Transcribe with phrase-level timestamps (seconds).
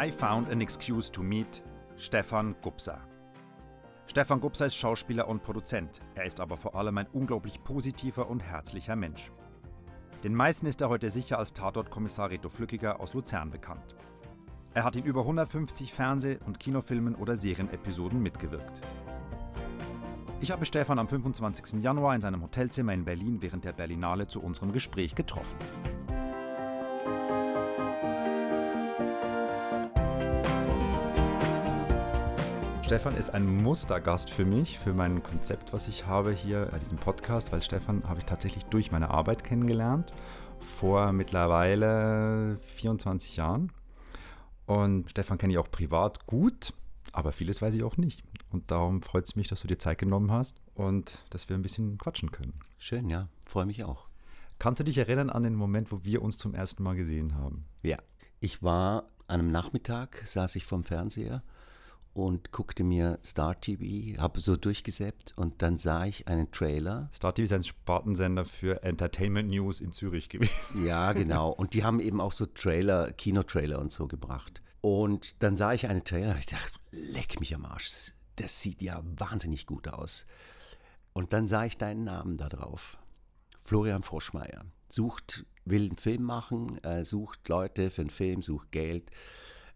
[0.00, 1.60] I found an excuse to meet
[1.96, 3.00] Stefan Gubser.
[4.06, 6.02] Stefan Gubser ist Schauspieler und Produzent.
[6.14, 9.32] Er ist aber vor allem ein unglaublich positiver und herzlicher Mensch.
[10.22, 13.96] Den meisten ist er heute sicher als Tatortkommissar Reto Flückiger aus Luzern bekannt.
[14.72, 18.80] Er hat in über 150 Fernseh- und Kinofilmen oder Serienepisoden mitgewirkt.
[20.40, 21.82] Ich habe Stefan am 25.
[21.82, 25.56] Januar in seinem Hotelzimmer in Berlin während der Berlinale zu unserem Gespräch getroffen.
[32.88, 36.96] Stefan ist ein Mustergast für mich, für mein Konzept, was ich habe hier bei diesem
[36.96, 40.14] Podcast, weil Stefan habe ich tatsächlich durch meine Arbeit kennengelernt,
[40.58, 43.70] vor mittlerweile 24 Jahren.
[44.64, 46.72] Und Stefan kenne ich auch privat gut,
[47.12, 48.22] aber vieles weiß ich auch nicht.
[48.52, 51.62] Und darum freut es mich, dass du dir Zeit genommen hast und dass wir ein
[51.62, 52.54] bisschen quatschen können.
[52.78, 54.08] Schön, ja, freue mich auch.
[54.58, 57.66] Kannst du dich erinnern an den Moment, wo wir uns zum ersten Mal gesehen haben?
[57.82, 57.98] Ja,
[58.40, 61.42] ich war an einem Nachmittag, saß ich vorm Fernseher
[62.26, 67.10] und guckte mir Star TV, habe so durchgesäppt und dann sah ich einen Trailer.
[67.14, 70.86] Star TV ist ein Spartensender für Entertainment News in Zürich gewesen.
[70.86, 71.50] Ja, genau.
[71.50, 74.62] Und die haben eben auch so Trailer, Kinotrailer und so gebracht.
[74.80, 78.82] Und dann sah ich einen Trailer und ich dachte, leck mich am Arsch, das sieht
[78.82, 80.26] ja wahnsinnig gut aus.
[81.12, 82.98] Und dann sah ich deinen Namen da drauf.
[83.60, 84.64] Florian Froschmeier.
[84.88, 89.10] Sucht, will einen Film machen, äh, sucht Leute für einen Film, sucht Geld.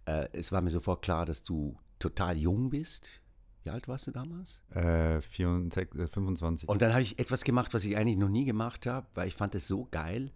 [0.06, 3.22] Äh, es war mir sofort klar, dass du total jung bist.
[3.62, 4.60] Wie alt warst du damals?
[4.70, 6.68] Äh, 24, äh, 25.
[6.68, 9.36] Und dann habe ich etwas gemacht, was ich eigentlich noch nie gemacht habe, weil ich
[9.36, 10.32] fand es so geil,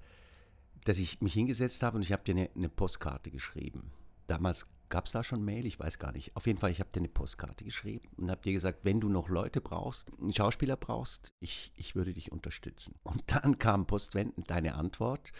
[0.84, 3.90] dass ich mich hingesetzt habe und ich habe dir eine, eine Postkarte geschrieben.
[4.28, 6.36] Damals gab es da schon Mail, ich weiß gar nicht.
[6.36, 9.08] Auf jeden Fall, ich habe dir eine Postkarte geschrieben und habe dir gesagt, wenn du
[9.08, 12.94] noch Leute brauchst, einen Schauspieler brauchst, ich, ich würde dich unterstützen.
[13.02, 15.32] Und dann kam postwendend deine Antwort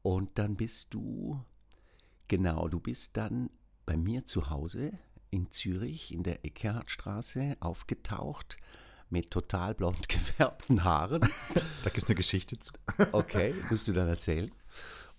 [0.00, 1.44] und dann bist du,
[2.28, 3.50] genau, du bist dann
[3.84, 4.98] bei mir zu Hause
[5.32, 8.58] in Zürich in der Eckhardstraße aufgetaucht
[9.10, 11.22] mit total blond gefärbten Haaren.
[11.82, 12.72] Da gibt es eine Geschichte zu.
[13.12, 14.50] Okay, musst du dann erzählen.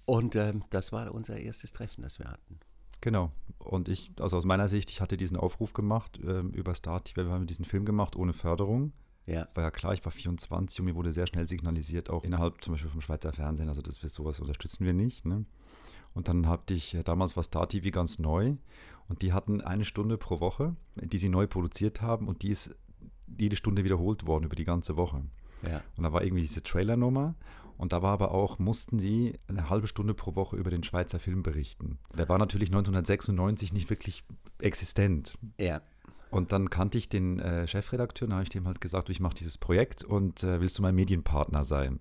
[0.05, 2.59] Und ähm, das war unser erstes Treffen, das wir hatten.
[3.01, 3.31] Genau.
[3.59, 7.25] Und ich, also aus meiner Sicht, ich hatte diesen Aufruf gemacht ähm, über Start, wir
[7.25, 8.93] haben diesen Film gemacht ohne Förderung.
[9.25, 9.45] Ja.
[9.45, 12.63] Das war ja klar, ich war 24 und mir wurde sehr schnell signalisiert, auch innerhalb
[12.63, 15.25] zum Beispiel vom Schweizer Fernsehen, also das wir sowas unterstützen wir nicht.
[15.25, 15.45] Ne?
[16.13, 18.55] Und dann hatte ich, damals war Star TV ganz neu
[19.07, 22.75] und die hatten eine Stunde pro Woche, die sie neu produziert haben und die ist
[23.37, 25.23] jede Stunde wiederholt worden über die ganze Woche.
[25.63, 25.81] Ja.
[25.95, 27.35] Und da war irgendwie diese Trailernummer
[27.77, 31.19] und da war aber auch, mussten sie eine halbe Stunde pro Woche über den Schweizer
[31.19, 31.99] Film berichten.
[32.15, 34.23] Der war natürlich 1996 nicht wirklich
[34.59, 35.37] existent.
[35.59, 35.81] Ja.
[36.29, 39.35] Und dann kannte ich den äh, Chefredakteur, und habe ich dem halt gesagt, ich mache
[39.35, 41.99] dieses Projekt und äh, willst du mein Medienpartner sein?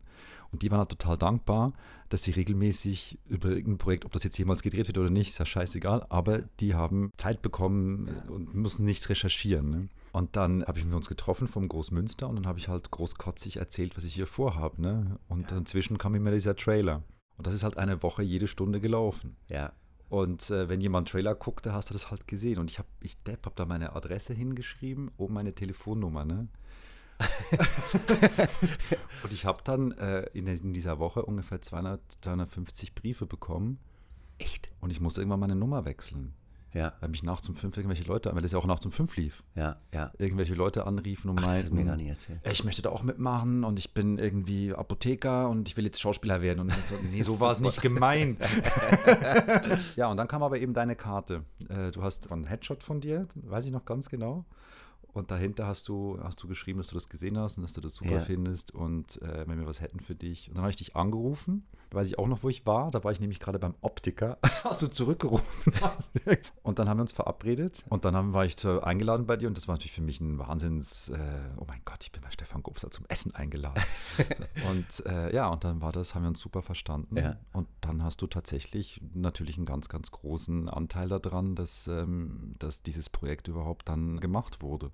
[0.53, 1.73] Und die waren halt total dankbar,
[2.11, 5.39] dass sie regelmäßig über irgendein Projekt, ob das jetzt jemals gedreht wird oder nicht, ist
[5.39, 9.71] ja scheißegal, aber die haben Zeit bekommen und müssen nichts recherchieren.
[9.71, 9.89] Ne?
[10.13, 13.57] Und dann habe ich mit uns getroffen vom Großmünster und dann habe ich halt großkotzig
[13.57, 14.83] erzählt, was ich hier vorhabe.
[14.83, 15.19] Ne?
[15.29, 15.57] Und Ja.
[15.57, 17.03] inzwischen kam immer dieser Trailer.
[17.39, 19.37] Und das ist halt eine Woche jede Stunde gelaufen.
[19.49, 19.73] Ja.
[20.11, 22.59] Und äh, wenn jemand einen Trailer guckte, hast du das halt gesehen.
[22.59, 26.49] Und ich habe, ich Depp, habe da meine Adresse hingeschrieben, oben meine Telefonnummer, ne?
[29.23, 33.79] und ich habe dann äh, in, in dieser Woche ungefähr 200, 250 Briefe bekommen
[34.39, 34.71] Echt?
[34.81, 36.35] und ich musste irgendwann meine Nummer wechseln.
[36.75, 36.95] Ja.
[37.01, 39.43] Weil mich nachts um fünf irgendwelche Leute, weil das ja auch nachts um fünf lief,
[39.55, 39.77] Ja.
[39.93, 40.11] Ja.
[40.17, 42.41] irgendwelche Leute anriefen und Ach, du mir meinten, gar nicht erzählt.
[42.45, 46.01] "Ey, ich möchte da auch mitmachen und ich bin irgendwie Apotheker und ich will jetzt
[46.01, 46.61] Schauspieler werden.
[46.61, 48.41] Und so, nee, so war es nicht gemeint.
[49.97, 51.45] ja, und dann kam aber eben deine Karte.
[51.69, 54.47] Äh, Du hast einen Headshot von dir, weiß ich noch ganz genau.
[55.13, 57.81] Und dahinter hast du, hast du geschrieben, dass du das gesehen hast und dass du
[57.83, 58.21] das super Ja.
[58.21, 60.49] findest und äh, wenn wir was hätten für dich.
[60.49, 61.67] Und dann habe ich dich angerufen.
[61.93, 62.91] Da weiß ich auch noch, wo ich war.
[62.91, 66.19] Da war ich nämlich gerade beim Optiker, als du zurückgerufen hast.
[66.63, 67.85] Und dann haben wir uns verabredet.
[67.91, 69.47] Und dann haben, war ich zu, eingeladen bei dir.
[69.47, 71.19] Und das war natürlich für mich ein Wahnsinns, äh,
[71.59, 73.83] oh mein Gott, ich bin bei Stefan Gobser zum Essen eingeladen.
[74.71, 77.19] Und äh, ja, und dann war das, haben wir uns super verstanden.
[77.19, 77.37] Ja.
[77.53, 82.83] Und dann hast du tatsächlich natürlich einen ganz, ganz großen Anteil daran, dass, ähm, dass
[82.83, 84.93] dieses Projekt überhaupt dann gemacht wurde.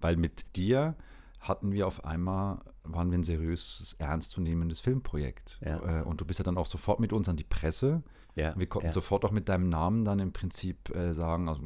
[0.00, 0.94] Weil mit dir
[1.40, 5.58] hatten wir auf einmal, waren wir ein seriöses, ernstzunehmendes Filmprojekt.
[5.64, 6.00] Ja.
[6.00, 8.02] Äh, und du bist ja dann auch sofort mit uns an die Presse.
[8.36, 8.54] Ja.
[8.54, 8.92] Wir konnten ja.
[8.92, 11.62] sofort auch mit deinem Namen dann im Prinzip äh, sagen, also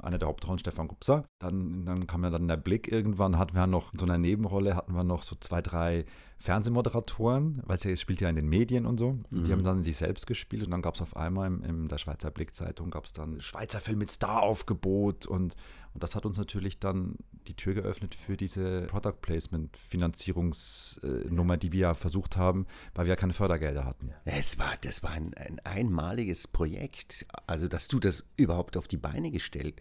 [0.00, 1.24] einer der Hauptrollen, Stefan Gupser.
[1.40, 4.76] Dann, dann kam ja dann der Blick irgendwann, hatten wir noch in so einer Nebenrolle,
[4.76, 6.04] hatten wir noch so zwei, drei
[6.38, 9.18] Fernsehmoderatoren, weil es spielt ja in den Medien und so.
[9.30, 11.98] Die haben dann sich selbst gespielt und dann gab es auf einmal im, in der
[11.98, 15.54] Schweizer Blickzeitung gab es dann Schweizer Film mit Staraufgebot und,
[15.94, 17.16] und das hat uns natürlich dann
[17.48, 23.10] die Tür geöffnet für diese Product Placement Finanzierungsnummer, die wir ja versucht haben, weil wir
[23.10, 24.12] ja keine Fördergelder hatten.
[24.24, 27.26] Es war, das war ein, ein einmaliges Projekt.
[27.46, 29.80] Also, dass du das überhaupt auf die Beine gestellt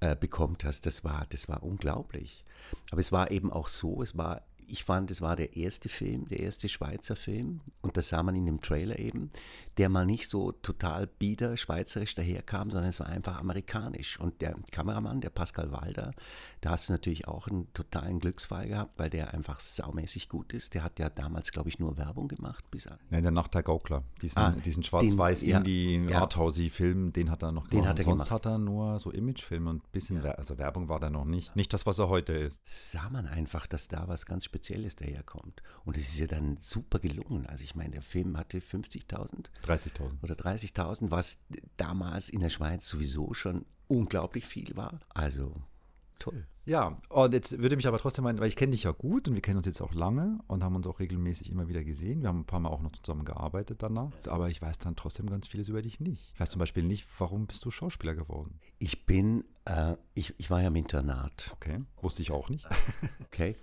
[0.00, 2.44] äh, bekommt hast, das war, das war unglaublich.
[2.90, 6.28] Aber es war eben auch so, es war ich fand, es war der erste Film,
[6.28, 9.30] der erste Schweizer Film, und das sah man in dem Trailer eben,
[9.78, 14.20] der mal nicht so total bieder schweizerisch daherkam, sondern es war einfach amerikanisch.
[14.20, 16.12] Und der Kameramann, der Pascal Walder,
[16.60, 20.74] da hast du natürlich auch einen totalen Glücksfall gehabt, weil der einfach saumäßig gut ist.
[20.74, 22.98] Der hat ja damals, glaube ich, nur Werbung gemacht bis an.
[23.10, 24.04] Nein, der Nacht der Gaukler.
[24.22, 27.90] Diesen, ah, diesen schwarz-weiß Indie ja, Arthousey-Film, den hat er noch den gemacht.
[27.90, 28.30] Hat er sonst gemacht.
[28.30, 30.32] hat er nur so Imagefilme und ein bisschen, ja.
[30.32, 31.56] also Werbung war da noch nicht.
[31.56, 32.60] Nicht das, was er heute ist.
[32.64, 35.62] Sah man einfach, dass da was ganz Spezielles Spezielles daherkommt.
[35.84, 37.46] Und es ist ja dann super gelungen.
[37.46, 39.46] Also ich meine, der Film hatte 50.000.
[39.64, 40.22] 30.000.
[40.22, 41.38] Oder 30.000, was
[41.78, 45.00] damals in der Schweiz sowieso schon unglaublich viel war.
[45.08, 45.54] Also
[46.18, 46.46] toll.
[46.66, 49.34] Ja, und jetzt würde mich aber trotzdem meinen, weil ich kenne dich ja gut und
[49.34, 52.20] wir kennen uns jetzt auch lange und haben uns auch regelmäßig immer wieder gesehen.
[52.20, 54.12] Wir haben ein paar Mal auch noch zusammen gearbeitet danach.
[54.28, 56.32] Aber ich weiß dann trotzdem ganz vieles über dich nicht.
[56.34, 58.60] Ich weiß zum Beispiel nicht, warum bist du Schauspieler geworden?
[58.78, 61.50] Ich bin, äh, ich, ich war ja im Internat.
[61.54, 62.66] Okay, wusste ich auch nicht.
[63.24, 63.56] okay,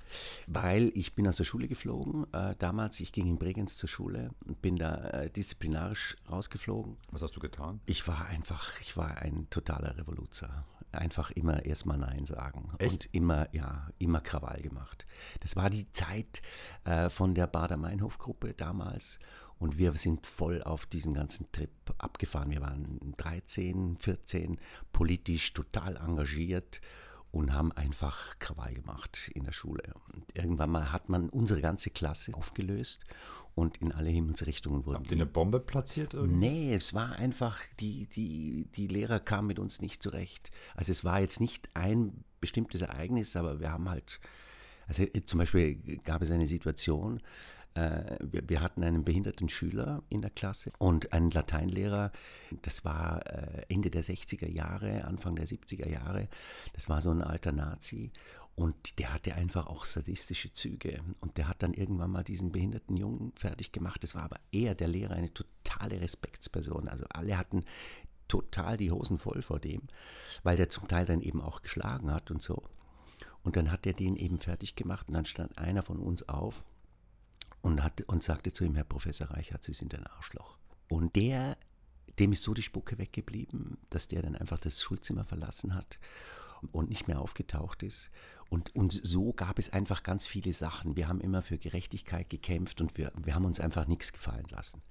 [0.48, 2.32] weil ich bin aus der Schule geflogen.
[2.34, 6.98] Äh, damals, ich ging in Bregenz zur Schule und bin da äh, disziplinarisch rausgeflogen.
[7.12, 7.82] Was hast du getan?
[7.86, 12.92] Ich war einfach, ich war ein totaler Revoluzer einfach immer erstmal Nein sagen Echt?
[12.92, 15.06] und immer, ja, immer Krawall gemacht.
[15.42, 16.42] Das war die Zeit
[16.86, 19.20] äh, von der Bader-Meinhof-Gruppe damals
[19.60, 22.52] und wir sind voll auf diesen ganzen Trip abgefahren.
[22.52, 24.58] Wir waren 13, 14,
[24.92, 26.82] politisch total engagiert
[27.32, 29.94] und haben einfach Krawall gemacht in der Schule.
[30.14, 33.06] Und irgendwann mal hat man unsere ganze Klasse aufgelöst
[33.56, 34.98] und in alle Himmelsrichtungen wurden.
[34.98, 36.14] Habt ihr eine Bombe platziert?
[36.14, 36.48] Irgendwie?
[36.48, 40.52] Nee, es war einfach, die, die, die Lehrer kamen mit uns nicht zurecht.
[40.76, 44.20] Also es war jetzt nicht ein bestimmtes Ereignis, aber wir haben halt,
[44.88, 47.20] also zum Beispiel gab es eine Situation,
[48.22, 52.12] wir, wir, hatten einen behinderten Schüler in der Klasse und einen Lateinlehrer,
[52.62, 56.28] das war äh, Ende der 60er Jahre, Anfang der 70er Jahre,
[56.74, 58.12] das war so ein alter Nazi
[58.58, 61.00] und der hatte einfach auch sadistische Züge.
[61.20, 64.02] Und der hat dann irgendwann mal diesen behinderten Jungen fertig gemacht.
[64.02, 66.88] Das war aber eher der Lehrer, eine totale Respektsperson.
[66.88, 67.64] Also alle hatten
[68.28, 69.84] total die Hosen voll vor dem,
[70.42, 72.64] weil der zum Teil dann eben auch geschlagen hat und so.
[73.44, 76.64] Und dann hat er den eben fertig gemacht und dann stand einer von uns auf
[77.62, 80.58] und, hat, und sagte zu ihm, Herr Professor Reichert, Sie sind ein Arschloch.
[80.90, 81.58] Und der,
[82.20, 86.00] dem ist so die Spucke weggeblieben, dass der dann einfach das Schulzimmer verlassen hat
[86.72, 88.10] und nicht mehr aufgetaucht ist.
[88.50, 90.96] Und, und so gab es einfach ganz viele Sachen.
[90.96, 94.82] Wir haben immer für Gerechtigkeit gekämpft und wir, wir haben uns einfach nichts gefallen lassen.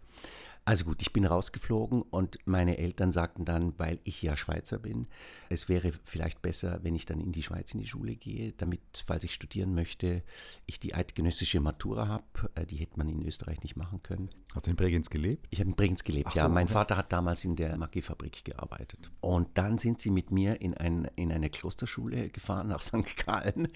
[0.69, 5.07] Also gut, ich bin rausgeflogen und meine Eltern sagten dann, weil ich ja Schweizer bin,
[5.49, 8.81] es wäre vielleicht besser, wenn ich dann in die Schweiz in die Schule gehe, damit,
[9.07, 10.25] falls ich studieren möchte,
[10.67, 12.25] ich die eidgenössische Matura habe.
[12.57, 14.29] Äh, die hätte man in Österreich nicht machen können.
[14.57, 15.47] Hast du in Bregenz gelebt?
[15.51, 16.49] Ich habe in Bregenz gelebt, so, ja.
[16.49, 16.73] Mein okay.
[16.73, 19.13] Vater hat damals in der Magie-Fabrik gearbeitet.
[19.21, 23.17] Und dann sind sie mit mir in, ein, in eine Klosterschule gefahren nach St.
[23.25, 23.69] Gallen.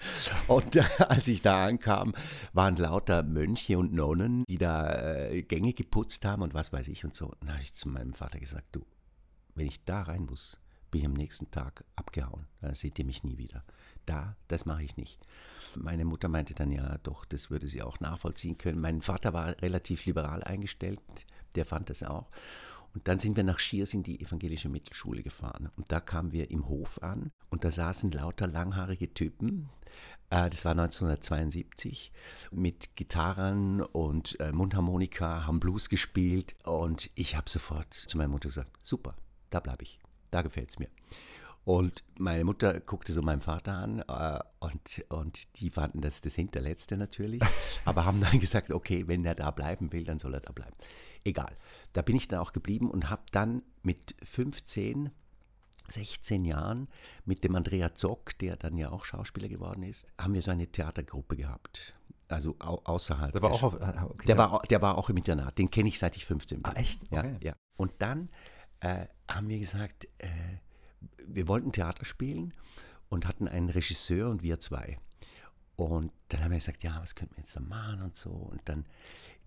[0.47, 0.77] Und
[1.09, 2.15] als ich da ankam,
[2.51, 7.03] waren lauter Mönche und Nonnen, die da äh, Gänge geputzt haben und was weiß ich
[7.03, 7.33] und so.
[7.41, 8.85] Da habe ich zu meinem Vater gesagt, du,
[9.55, 10.57] wenn ich da rein muss,
[10.89, 12.47] bin ich am nächsten Tag abgehauen.
[12.59, 13.63] Dann seht ihr mich nie wieder.
[14.05, 15.25] Da, das mache ich nicht.
[15.75, 18.79] Meine Mutter meinte dann ja, doch, das würde sie auch nachvollziehen können.
[18.79, 21.01] Mein Vater war relativ liberal eingestellt,
[21.55, 22.29] der fand das auch.
[22.93, 25.69] Und dann sind wir nach Schiers in die evangelische Mittelschule gefahren.
[25.77, 29.69] Und da kamen wir im Hof an und da saßen lauter langhaarige Typen.
[30.31, 32.11] Äh, das war 1972
[32.51, 36.55] mit Gitarren und äh, Mundharmonika, haben Blues gespielt.
[36.63, 39.15] Und ich habe sofort zu meiner Mutter gesagt, super,
[39.51, 39.99] da bleibe ich,
[40.31, 40.87] da gefällt es mir.
[41.63, 46.33] Und meine Mutter guckte so meinen Vater an äh, und, und die fanden das das
[46.33, 47.43] Hinterletzte natürlich,
[47.85, 50.75] aber haben dann gesagt, okay, wenn er da bleiben will, dann soll er da bleiben.
[51.23, 51.55] Egal.
[51.93, 55.11] Da bin ich dann auch geblieben und habe dann mit 15,
[55.91, 56.87] 16 Jahren
[57.25, 60.67] mit dem Andrea Zock, der dann ja auch Schauspieler geworden ist, haben wir so eine
[60.67, 61.93] Theatergruppe gehabt.
[62.27, 63.33] Also au außerhalb.
[63.33, 65.57] Der war, auch auf, ah, okay, der, war, der war auch im Internat.
[65.57, 66.71] Den kenne ich seit ich 15 bin.
[66.71, 67.01] Ah, echt?
[67.11, 67.37] Okay.
[67.41, 67.55] Ja, ja.
[67.75, 68.29] Und dann
[68.79, 70.27] äh, haben wir gesagt, äh,
[71.27, 72.53] wir wollten Theater spielen
[73.09, 74.97] und hatten einen Regisseur und wir zwei.
[75.75, 78.29] Und dann haben wir gesagt, ja, was könnten wir jetzt da machen und so.
[78.29, 78.85] Und dann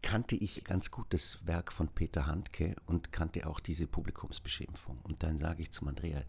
[0.04, 4.98] kannte ich ganz gut das Werk von Peter Handke und kannte auch diese Publikumsbeschimpfung.
[5.02, 6.22] Und dann sage ich zum Andrea,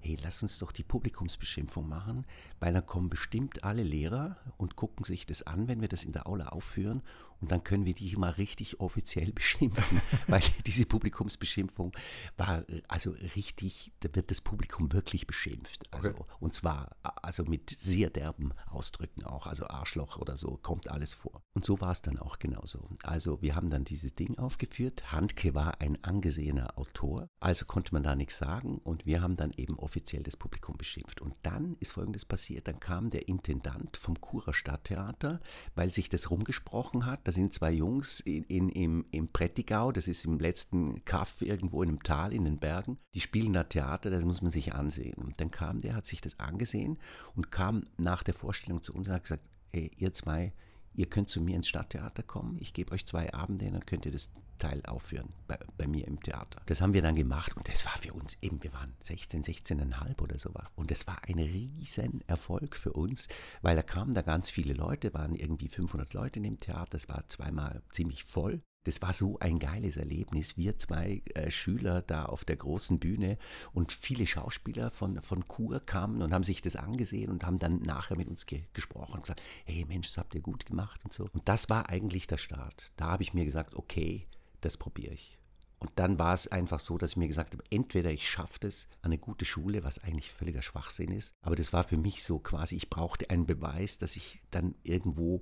[0.00, 2.26] hey, lass uns doch die Publikumsbeschimpfung machen,
[2.58, 6.10] weil dann kommen bestimmt alle Lehrer und gucken sich das an, wenn wir das in
[6.10, 7.00] der Aula aufführen
[7.42, 11.92] und dann können wir die mal richtig offiziell beschimpfen, weil diese Publikumsbeschimpfung
[12.36, 15.92] war also richtig, da wird das Publikum wirklich beschimpft.
[15.92, 16.24] Also, okay.
[16.40, 21.42] Und zwar also mit sehr derben Ausdrücken auch, also Arschloch oder so, kommt alles vor.
[21.54, 22.88] Und so war es dann auch genauso.
[23.02, 25.12] Also wir haben dann dieses Ding aufgeführt.
[25.12, 29.52] Handke war ein angesehener Autor, also konnte man da nichts sagen und wir haben dann
[29.56, 31.20] eben offiziell das Publikum beschimpft.
[31.20, 35.40] Und dann ist Folgendes passiert, dann kam der Intendant vom Churer Stadttheater,
[35.74, 40.24] weil sich das rumgesprochen hat, sind zwei Jungs in, in, im, im Prättigau, das ist
[40.24, 42.98] im letzten Kaff irgendwo in einem Tal in den Bergen.
[43.14, 45.22] Die spielen da Theater, das muss man sich ansehen.
[45.22, 46.98] Und dann kam der, hat sich das angesehen
[47.34, 50.52] und kam nach der Vorstellung zu uns und hat gesagt, hey, ihr zwei,
[50.94, 54.12] ihr könnt zu mir ins Stadttheater kommen, ich gebe euch zwei Abende, dann könnt ihr
[54.12, 56.62] das Teil aufführen bei, bei, mir im Theater.
[56.66, 60.20] Das haben wir dann gemacht und das war für uns eben, wir waren 16, 16,5
[60.20, 60.70] oder sowas.
[60.76, 63.26] Und das war ein riesen Erfolg für uns,
[63.62, 67.08] weil da kamen da ganz viele Leute, waren irgendwie 500 Leute in dem Theater, das
[67.08, 68.62] war zweimal ziemlich voll.
[68.84, 70.56] Das war so ein geiles Erlebnis.
[70.56, 73.38] Wir zwei äh, Schüler da auf der großen Bühne
[73.72, 77.80] und viele Schauspieler von, von Kur kamen und haben sich das angesehen und haben dann
[77.80, 81.12] nachher mit uns ge gesprochen und gesagt, hey Mensch, das habt ihr gut gemacht und
[81.12, 81.28] so.
[81.32, 82.92] Und das war eigentlich der Start.
[82.96, 84.26] Da habe ich mir gesagt, okay,
[84.60, 85.38] das probiere ich.
[85.82, 88.86] Und dann war es einfach so, dass ich mir gesagt habe, entweder ich schaffe das
[89.00, 92.38] an eine gute Schule, was eigentlich völliger Schwachsinn ist, aber das war für mich so
[92.38, 95.40] quasi, ich brauchte einen Beweis, dass ich dann irgendwo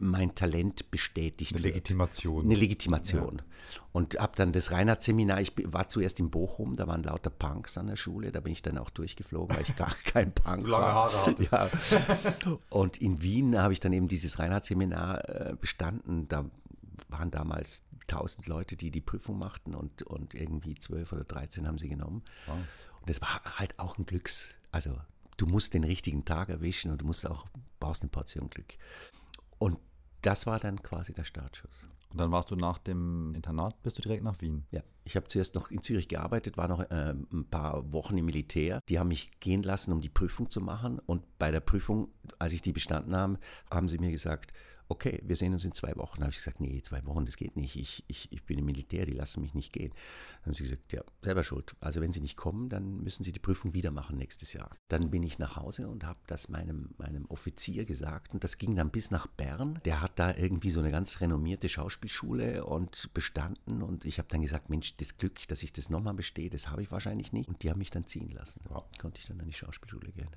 [0.00, 2.44] mein Talent bestätigt Eine Legitimation.
[2.44, 3.38] Eine Legitimation.
[3.38, 3.80] Ja.
[3.92, 7.88] Und habe dann das Reinhardt-Seminar, ich war zuerst in Bochum, da waren lauter Punks an
[7.88, 10.94] der Schule, da bin ich dann auch durchgeflogen, weil ich gar kein Punk Lange war.
[10.94, 11.52] Haare hattest.
[11.52, 11.70] Ja.
[12.70, 16.44] Und in Wien habe ich dann eben dieses Reinhardt-Seminar äh, bestanden, da
[17.08, 21.78] waren damals 1000 Leute, die die Prüfung machten und, und irgendwie 12 oder 13 haben
[21.78, 22.22] sie genommen.
[22.46, 22.56] Wow.
[23.00, 24.96] Und das war halt auch ein Glücks, also
[25.38, 27.46] du musst den richtigen Tag erwischen und du musst auch,
[27.80, 28.74] brauchst eine Portion Glück.
[29.58, 29.78] Und
[30.22, 31.88] das war dann quasi der Startschuss.
[32.10, 34.64] Und dann warst du nach dem Internat, bist du direkt nach Wien?
[34.70, 38.24] Ja, ich habe zuerst noch in Zürich gearbeitet, war noch äh, ein paar Wochen im
[38.24, 38.80] Militär.
[38.88, 41.00] Die haben mich gehen lassen, um die Prüfung zu machen.
[41.00, 42.08] Und bei der Prüfung,
[42.38, 43.38] als ich die bestanden habe,
[43.70, 44.52] haben sie mir gesagt,
[44.88, 46.18] okay, wir sehen uns in zwei Wochen.
[46.18, 47.76] Da habe ich gesagt, nee, zwei Wochen, das geht nicht.
[47.76, 49.90] Ich, ich, ich bin im Militär, die lassen mich nicht gehen.
[49.90, 51.76] Dann haben sie gesagt, ja, selber schuld.
[51.80, 54.70] Also wenn sie nicht kommen, dann müssen sie die Prüfung wieder machen nächstes Jahr.
[54.88, 58.74] Dann bin ich nach Hause und habe das meinem, meinem Offizier gesagt und das ging
[58.74, 59.80] dann bis nach Bern.
[59.84, 64.42] Der hat da irgendwie so eine ganz renommierte Schauspielschule und bestanden und ich habe dann
[64.42, 67.48] gesagt, Mensch, das Glück, dass ich das nochmal bestehe, das habe ich wahrscheinlich nicht.
[67.48, 68.60] Und die haben mich dann ziehen lassen.
[68.68, 68.84] Wow.
[69.00, 70.30] Konnte ich dann an die Schauspielschule gehen.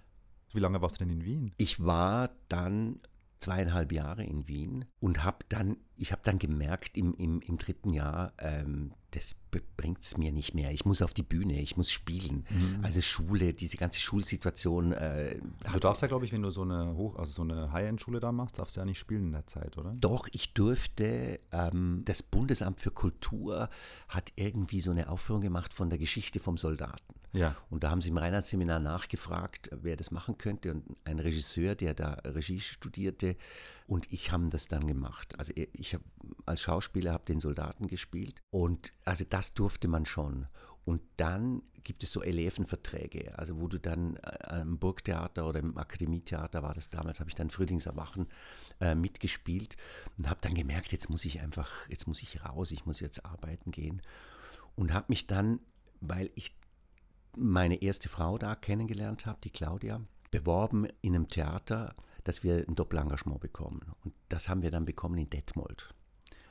[0.54, 1.54] Wie lange warst du denn in Wien?
[1.58, 3.00] Ich war dann
[3.42, 7.94] zweieinhalb Jahre in Wien und habe dann, ich habe dann gemerkt im, im, im dritten
[7.94, 9.36] Jahr, ähm, das
[9.78, 10.72] bringt es mir nicht mehr.
[10.72, 12.46] Ich muss auf die Bühne, ich muss spielen.
[12.50, 12.80] Mhm.
[12.82, 14.94] Also Schule, diese ganze Schulsituation.
[14.94, 15.40] Äh,
[15.72, 18.32] du darfst ja, glaube ich, wenn du so eine Hoch-, also so eine High-End-Schule da
[18.32, 19.94] machst, darfst du ja nicht spielen in der Zeit, oder?
[20.00, 21.38] Doch, ich durfte.
[21.52, 23.70] Ähm, das Bundesamt für Kultur
[24.08, 27.14] hat irgendwie so eine Aufführung gemacht von der Geschichte vom Soldaten.
[27.34, 27.56] Ja.
[27.70, 30.72] Und da haben sie im Reinhardt-Seminar nachgefragt, wer das machen könnte.
[30.72, 33.36] Und ein Regisseur, der da Regie studierte,
[33.92, 35.38] und ich habe das dann gemacht.
[35.38, 36.06] Also ich habe
[36.46, 40.48] als Schauspieler habe den Soldaten gespielt und also das durfte man schon.
[40.86, 45.78] Und dann gibt es so Elevenverträge, also wo du dann äh, am Burgtheater oder im
[45.78, 48.28] Akademietheater war das damals, habe ich dann Frühlingserwachen
[48.80, 49.76] äh, mitgespielt
[50.18, 53.26] und habe dann gemerkt, jetzt muss ich einfach, jetzt muss ich raus, ich muss jetzt
[53.26, 54.02] arbeiten gehen
[54.78, 55.60] und habe mich dann,
[56.00, 56.56] weil ich
[57.36, 60.00] meine erste Frau da kennengelernt habe, die Claudia,
[60.32, 63.82] beworben in einem Theater, dass wir ein Doppelengagement bekommen.
[64.04, 65.94] Und das haben wir dann bekommen in Detmold.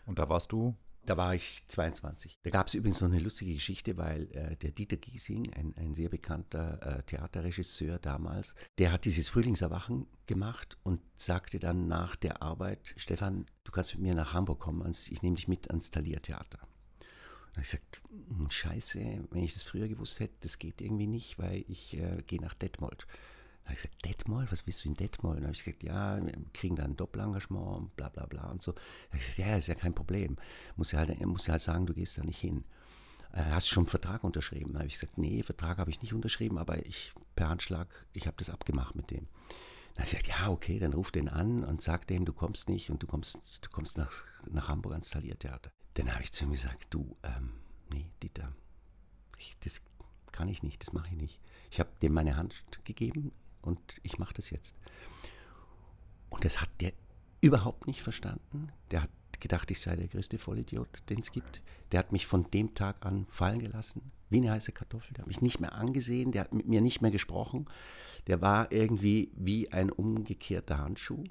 [0.06, 0.76] Und da warst du?
[1.06, 2.38] Da war ich 22.
[2.42, 5.94] Da gab es übrigens noch eine lustige Geschichte, weil äh, der Dieter Giesing, ein, ein
[5.94, 12.42] sehr bekannter äh, Theaterregisseur damals, der hat dieses Frühlingserwachen gemacht und sagte dann nach der
[12.42, 16.58] Arbeit, Stefan, du kannst mit mir nach Hamburg kommen, ich nehme dich mit ans Thalia-Theater.
[16.58, 18.98] Da habe ich gesagt, hm, scheiße,
[19.30, 22.54] wenn ich das früher gewusst hätte, das geht irgendwie nicht, weil ich äh, gehe nach
[22.54, 23.06] Detmold
[23.64, 25.38] habe ich gesagt, Detmold, was willst du in Detmold?
[25.38, 28.62] Dann habe ich gesagt, ja, wir kriegen da ein Doppelengagement und bla bla bla und
[28.62, 28.72] so.
[28.72, 30.36] Da habe ich gesagt, ja, ist ja kein Problem.
[30.76, 32.64] Muss ja halt, muss ja halt sagen, du gehst da nicht hin.
[33.32, 34.72] Äh, hast du schon einen Vertrag unterschrieben?
[34.72, 38.26] Da habe ich gesagt, nee, Vertrag habe ich nicht unterschrieben, aber ich per Handschlag, ich
[38.26, 39.28] habe das abgemacht mit dem.
[39.94, 42.68] Dann habe ich gesagt, ja, okay, dann ruf den an und sag dem, du kommst
[42.68, 45.70] nicht und du kommst, du kommst nach, nach Hamburg ans Thalia-Theater.
[45.94, 47.52] Dann habe ich zu ihm gesagt, du, ähm,
[47.92, 48.52] nee, Dieter,
[49.36, 49.82] ich, das
[50.32, 51.40] kann ich nicht, das mache ich nicht.
[51.70, 54.74] Ich habe dem meine Hand gegeben, und ich mache das jetzt.
[56.28, 56.92] Und das hat der
[57.40, 58.68] überhaupt nicht verstanden.
[58.90, 61.62] Der hat gedacht, ich sei der größte Vollidiot, den es gibt.
[61.92, 65.14] Der hat mich von dem Tag an fallen gelassen, wie eine heiße Kartoffel.
[65.14, 67.66] Der hat mich nicht mehr angesehen, der hat mit mir nicht mehr gesprochen.
[68.26, 71.24] Der war irgendwie wie ein umgekehrter Handschuh.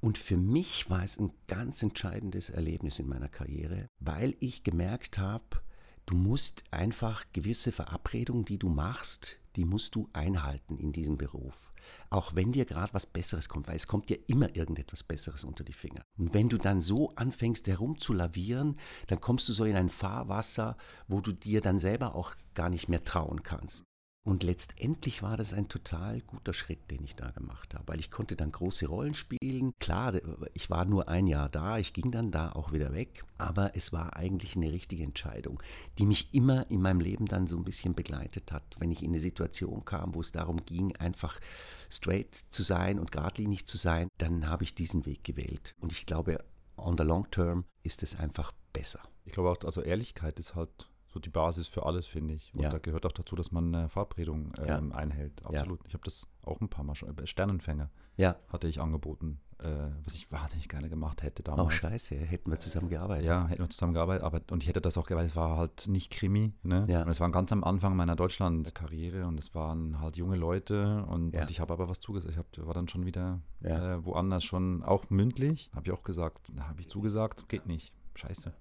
[0.00, 5.18] Und für mich war es ein ganz entscheidendes Erlebnis in meiner Karriere, weil ich gemerkt
[5.18, 5.60] habe,
[6.06, 11.72] du musst einfach gewisse Verabredungen, die du machst, die musst du einhalten in diesem Beruf.
[12.10, 15.64] Auch wenn dir gerade was Besseres kommt, weil es kommt dir immer irgendetwas Besseres unter
[15.64, 16.02] die Finger.
[16.16, 20.76] Und wenn du dann so anfängst herumzulavieren, dann kommst du so in ein Fahrwasser,
[21.08, 23.82] wo du dir dann selber auch gar nicht mehr trauen kannst.
[24.24, 28.10] Und letztendlich war das ein total guter Schritt, den ich da gemacht habe, weil ich
[28.10, 29.72] konnte dann große Rollen spielen.
[29.78, 30.20] Klar,
[30.52, 33.92] ich war nur ein Jahr da, ich ging dann da auch wieder weg, aber es
[33.92, 35.62] war eigentlich eine richtige Entscheidung,
[35.98, 39.12] die mich immer in meinem Leben dann so ein bisschen begleitet hat, wenn ich in
[39.12, 41.40] eine Situation kam, wo es darum ging, einfach
[41.88, 45.74] straight zu sein und geradlinig zu sein, dann habe ich diesen Weg gewählt.
[45.80, 46.44] Und ich glaube,
[46.76, 49.00] on the long term ist es einfach besser.
[49.24, 52.52] Ich glaube auch, also Ehrlichkeit ist halt so die Basis für alles, finde ich.
[52.54, 52.68] Und ja.
[52.68, 54.96] da gehört auch dazu, dass man eine Verabredung ähm, ja.
[54.96, 55.44] einhält.
[55.44, 55.80] Absolut.
[55.80, 55.86] Ja.
[55.88, 57.16] Ich habe das auch ein paar Mal schon.
[57.16, 57.90] Äh, Sternenfänger
[58.48, 59.68] hatte ich angeboten, äh,
[60.04, 61.66] was ich wahnsinnig gerne gemacht hätte damals.
[61.66, 63.26] Oh, scheiße, hätten wir zusammen gearbeitet.
[63.26, 64.24] Ja, hätten wir zusammen gearbeitet.
[64.24, 66.52] Aber, und ich hätte das auch gewählt, es war halt nicht Krimi.
[66.62, 66.86] Ne?
[66.88, 67.02] Ja.
[67.02, 71.04] Und es war ganz am Anfang meiner Deutschland-Karriere und es waren halt junge Leute.
[71.08, 72.32] Und, und ich habe aber was zugesagt.
[72.32, 75.70] Ich hab, war dann schon wieder äh, woanders schon, auch mündlich.
[75.74, 78.52] Habe ich auch gesagt, da habe ich zugesagt, geht nicht scheiße.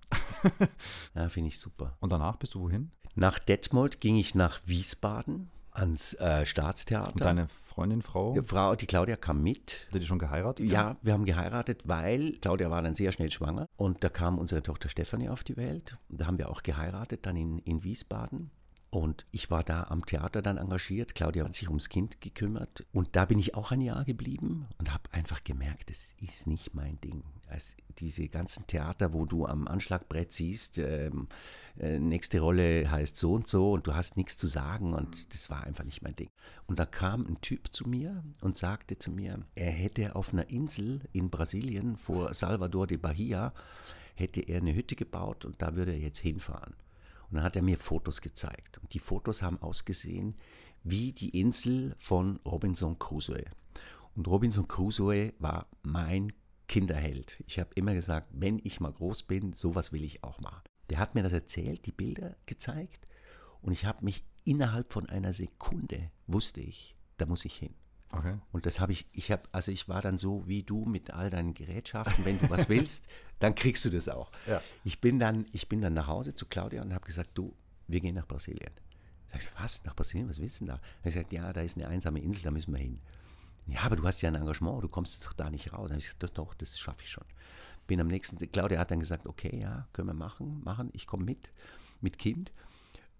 [1.16, 1.98] ja, finde ich super.
[2.00, 2.92] Und danach bist du wohin?
[3.16, 7.14] Nach Detmold ging ich nach Wiesbaden ans äh, Staatstheater.
[7.14, 8.34] Und deine Freundin, Frau?
[8.34, 9.88] Die Frau, die Claudia kam mit.
[9.94, 10.66] Hat die schon geheiratet?
[10.66, 14.38] Ja, ja, wir haben geheiratet, weil Claudia war dann sehr schnell schwanger und da kam
[14.38, 15.98] unsere Tochter Stefanie auf die Welt.
[16.10, 18.52] Da haben wir auch geheiratet, dann in, in Wiesbaden.
[18.90, 21.14] Und ich war da am Theater dann engagiert.
[21.14, 22.86] Claudia hat sich ums Kind gekümmert.
[22.94, 26.74] Und da bin ich auch ein Jahr geblieben und habe einfach gemerkt, das ist nicht
[26.74, 27.24] mein Ding.
[28.00, 31.27] Diese ganzen Theater, wo du am Anschlagbrett siehst, ähm,
[31.80, 35.50] äh, nächste Rolle heißt so und so und du hast nichts zu sagen und das
[35.50, 36.30] war einfach nicht mein Ding.
[36.68, 40.50] Und da kam ein Typ zu mir und sagte zu mir, er hätte auf einer
[40.50, 43.54] Insel in Brasilien vor Salvador de Bahia,
[44.16, 46.75] hätte er eine Hütte gebaut und da würde er jetzt hinfahren.
[47.30, 48.77] Und dann hat er mir Fotos gezeigt.
[48.80, 50.36] Und die Fotos haben ausgesehen
[50.84, 53.44] wie die Insel von Robinson Crusoe.
[54.16, 56.34] Und Robinson Crusoe war mein
[56.68, 57.44] Kinderheld.
[57.48, 60.62] Ich habe immer gesagt, wenn ich mal groß bin, sowas will ich auch machen.
[60.90, 63.08] Der hat mir das erzählt, die Bilder gezeigt
[63.62, 67.74] und ich habe mich innerhalb von einer Sekunde wusste ich, da muss ich hin.
[68.12, 68.38] Okay.
[68.52, 71.30] Und das habe ich, ich habe, also ich war dann so wie du mit all
[71.30, 73.08] deinen Gerätschaften, wenn du was willst,
[73.39, 74.32] dann kriegst du das auch.
[74.48, 74.62] Ja.
[74.84, 77.54] Ich, bin dann, ich bin dann nach Hause zu Claudia und habe gesagt, du,
[77.88, 78.72] wir gehen nach Brasilien.
[79.32, 80.82] Sag ich, was, nach Brasilien, was willst du denn da?
[81.04, 83.02] Er gesagt, ja, da ist eine einsame Insel, da müssen wir hin.
[83.67, 85.89] Ja, aber du hast ja ein Engagement, du kommst doch da nicht raus.
[85.89, 87.25] Dann habe ich gesagt, doch, doch das schaffe ich schon.
[87.86, 91.25] Bin am nächsten, Claudia hat dann gesagt, okay, ja, können wir machen, machen, ich komme
[91.25, 91.51] mit,
[92.01, 92.51] mit Kind.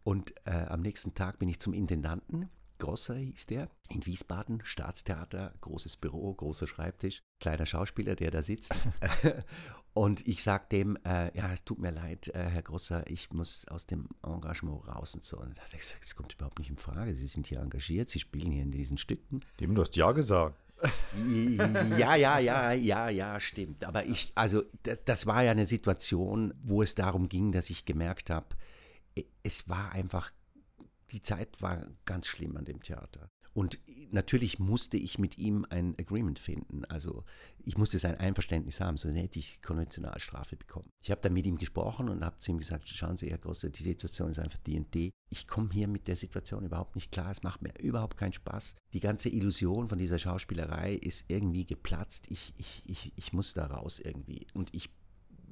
[0.04, 5.54] Und äh, am nächsten Tag bin ich zum Intendanten Grosser hieß der, in Wiesbaden, Staatstheater,
[5.62, 8.76] großes Büro, großer Schreibtisch, kleiner Schauspieler, der da sitzt.
[9.98, 13.68] und ich sage dem, äh, ja, es tut mir leid, äh, Herr Grosser, ich muss
[13.68, 15.38] aus dem Engagement raus und so.
[15.38, 17.14] Und da dachte ich, das kommt überhaupt nicht in Frage.
[17.14, 19.42] Sie sind hier engagiert, Sie spielen hier in diesen Stücken.
[19.60, 20.56] Dem du hast ja gesagt.
[21.98, 23.84] ja, ja, ja, ja, ja, stimmt.
[23.84, 24.64] Aber ich, also
[25.06, 28.56] das war ja eine Situation, wo es darum ging, dass ich gemerkt habe,
[29.42, 30.32] es war einfach
[31.12, 33.30] die Zeit war ganz schlimm an dem Theater.
[33.58, 33.80] Und
[34.12, 36.86] natürlich musste ich mit ihm ein Agreement finden.
[36.86, 37.24] Also
[37.66, 40.92] ich musste sein Einverständnis haben, sonst hätte ich Konventionalstrafe bekommen.
[41.02, 43.72] Ich habe dann mit ihm gesprochen und habe zu ihm gesagt, schauen Sie, Herr Grosser,
[43.72, 45.12] die Situation ist einfach die und die.
[45.32, 47.32] Ich komme hier mit der Situation überhaupt nicht klar.
[47.32, 48.76] Es macht mir überhaupt keinen Spaß.
[48.94, 52.28] Die ganze Illusion von dieser Schauspielerei ist irgendwie geplatzt.
[52.30, 54.46] Ich, ich, ich, ich muss da raus irgendwie.
[54.54, 54.92] Und ich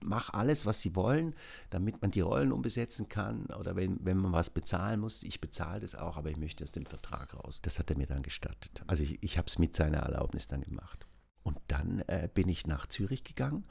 [0.05, 1.35] mach alles, was sie wollen,
[1.69, 3.45] damit man die Rollen umbesetzen kann.
[3.47, 6.71] Oder wenn, wenn man was bezahlen muss, ich bezahle das auch, aber ich möchte aus
[6.71, 7.61] dem Vertrag raus.
[7.61, 8.83] Das hat er mir dann gestattet.
[8.87, 11.05] Also ich, ich habe es mit seiner Erlaubnis dann gemacht.
[11.43, 13.65] Und dann äh, bin ich nach Zürich gegangen,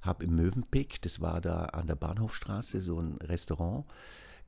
[0.00, 3.86] habe im Mövenpick, das war da an der Bahnhofstraße, so ein Restaurant,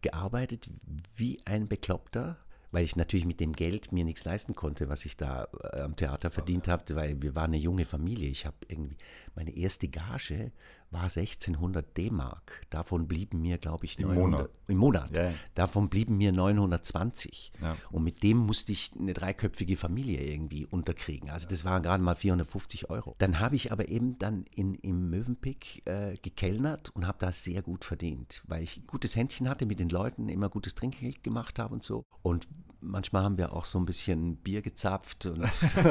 [0.03, 0.69] gearbeitet
[1.17, 2.37] wie ein Bekloppter
[2.75, 5.95] weil ich natürlich mit dem Geld mir nichts leisten konnte, was ich da äh, am
[5.95, 8.29] Theater verdient habe, weil wir waren eine junge Familie.
[8.29, 8.97] Ich habe irgendwie,
[9.37, 10.51] meine erste Gage
[10.91, 12.63] war 1600 D-Mark.
[12.71, 14.51] Davon blieben mir, glaube ich, 900, Im Monat.
[14.69, 15.17] Im Monat.
[15.17, 15.35] Ja.
[15.55, 17.53] Davon blieben mir 920.
[17.63, 17.77] Ja.
[17.91, 21.31] Und mit dem musste ich eine dreiköpfige Familie irgendwie unterkriegen.
[21.31, 23.15] Also das waren gerade mal 450 Euro.
[23.19, 27.63] Dann habe ich aber eben dann in, im Mövenpick äh, gekellnert und habe da sehr
[27.63, 31.59] gut verdient, weil ich ein gutes Händchen hatte mit den Leuten, immer gutes Trinkgeld gemacht
[31.59, 32.05] habe und so.
[32.23, 32.47] Und
[32.85, 35.49] manchmal haben wir auch so ein bisschen Bier gezapft und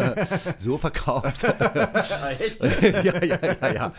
[0.58, 1.44] so verkauft.
[2.40, 2.64] Echt?
[2.82, 3.94] ja, ja, ja, ja.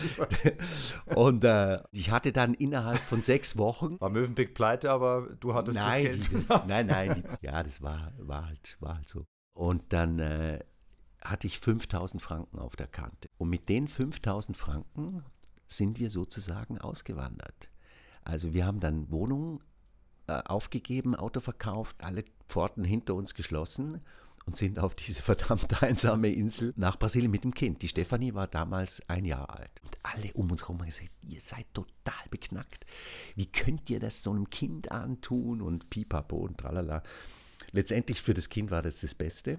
[1.14, 4.00] Und äh, ich hatte dann innerhalb von sechs Wochen.
[4.00, 6.30] War Mövenpick pleite, aber du hattest nein, das Geld.
[6.30, 9.26] die, das, nein, nein, die, ja, das war, war, halt, war halt so.
[9.52, 10.60] Und dann äh,
[11.22, 13.28] hatte ich 5000 Franken auf der Kante.
[13.38, 15.24] Und mit den 5000 Franken
[15.66, 17.70] sind wir sozusagen ausgewandert.
[18.22, 19.60] Also wir haben dann Wohnungen
[20.26, 24.00] äh, aufgegeben, Auto verkauft, alle Pforten hinter uns geschlossen
[24.46, 27.82] und sind auf diese verdammt einsame Insel nach Brasilien mit dem Kind.
[27.82, 29.80] Die Stefanie war damals ein Jahr alt.
[29.82, 32.84] Und alle um uns herum haben gesagt, ihr seid total beknackt.
[33.34, 35.60] Wie könnt ihr das so einem Kind antun?
[35.60, 37.02] Und pipapo und tralala.
[37.72, 39.58] Letztendlich für das Kind war das das Beste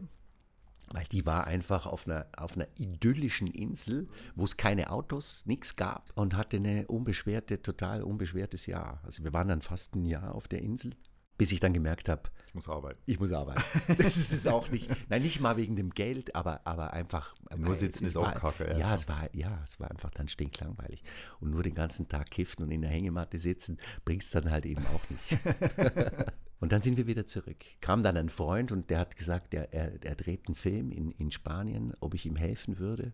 [0.92, 5.76] weil die war einfach auf einer, auf einer idyllischen Insel, wo es keine Autos, nichts
[5.76, 9.02] gab und hatte eine unbeschwerte, total unbeschwertes Jahr.
[9.04, 10.94] Also wir waren dann fast ein Jahr auf der Insel,
[11.38, 13.00] bis ich dann gemerkt habe, ich muss arbeiten.
[13.06, 13.62] Ich muss arbeiten.
[13.98, 14.90] Das ist es auch nicht.
[15.10, 17.36] Nein, nicht mal wegen dem Geld, aber, aber einfach.
[17.58, 18.72] Nur sitzen ist war, auch kacke.
[18.72, 21.04] Ja, ja, es war, ja, es war einfach dann stinklangweilig.
[21.40, 24.66] Und nur den ganzen Tag kiffen und in der Hängematte sitzen, bringt es dann halt
[24.66, 25.46] eben auch nicht.
[26.62, 27.58] Und dann sind wir wieder zurück.
[27.82, 31.12] Kam dann ein Freund und der hat gesagt, er, er, er dreht einen Film in,
[31.12, 33.14] in Spanien, ob ich ihm helfen würde.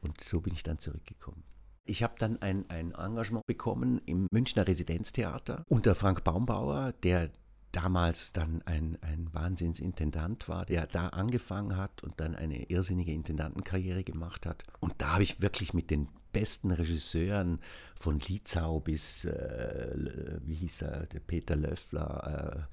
[0.00, 1.42] Und so bin ich dann zurückgekommen.
[1.86, 7.30] Ich habe dann ein, ein Engagement bekommen im Münchner Residenztheater unter Frank Baumbauer, der
[7.72, 14.02] damals dann ein, ein Wahnsinnsintendant war, der da angefangen hat und dann eine irrsinnige Intendantenkarriere
[14.02, 14.64] gemacht hat.
[14.80, 17.60] Und da habe ich wirklich mit den besten Regisseuren
[17.98, 22.66] von Lietzau bis, äh, wie hieß er, der Peter Löffler,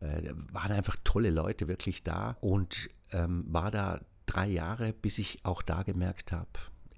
[0.00, 5.18] äh, äh, waren einfach tolle Leute wirklich da und ähm, war da drei Jahre, bis
[5.18, 6.48] ich auch da gemerkt habe,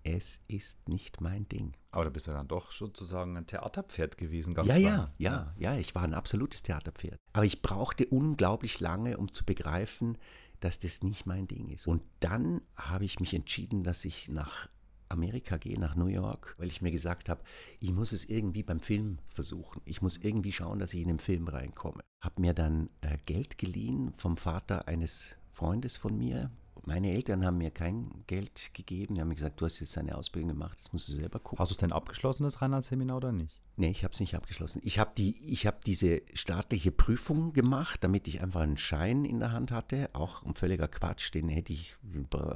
[0.04, 1.72] es ist nicht mein Ding.
[1.90, 5.76] Aber da bist du dann doch sozusagen ein Theaterpferd gewesen, ganz ja, ja, ja, ja,
[5.76, 7.18] ich war ein absolutes Theaterpferd.
[7.32, 10.18] Aber ich brauchte unglaublich lange, um zu begreifen,
[10.60, 11.86] dass das nicht mein Ding ist.
[11.86, 14.68] Und dann habe ich mich entschieden, dass ich nach
[15.08, 17.42] Amerika gehe, nach New York, weil ich mir gesagt habe,
[17.80, 19.80] ich muss es irgendwie beim Film versuchen.
[19.84, 22.02] Ich muss irgendwie schauen, dass ich in den Film reinkomme.
[22.22, 26.50] Habe mir dann äh, Geld geliehen vom Vater eines Freundes von mir.
[26.86, 29.14] Meine Eltern haben mir kein Geld gegeben.
[29.14, 31.58] Die haben mir gesagt, du hast jetzt deine Ausbildung gemacht, das musst du selber gucken.
[31.58, 33.60] Hast du es denn abgeschlossen, das Reinhardt-Seminar oder nicht?
[33.76, 34.80] Nee, ich habe es nicht abgeschlossen.
[34.84, 35.32] Ich habe die,
[35.64, 40.10] hab diese staatliche Prüfung gemacht, damit ich einfach einen Schein in der Hand hatte.
[40.12, 41.96] Auch ein völliger Quatsch, den hätte ich,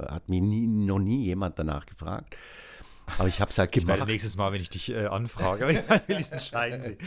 [0.07, 2.37] hat mir nie, noch nie jemand danach gefragt.
[3.17, 3.95] Aber ich habe es halt gemacht.
[3.95, 6.97] Ich werde nächstes Mal, wenn ich dich äh, anfrage, will ich diesen Schein sehen.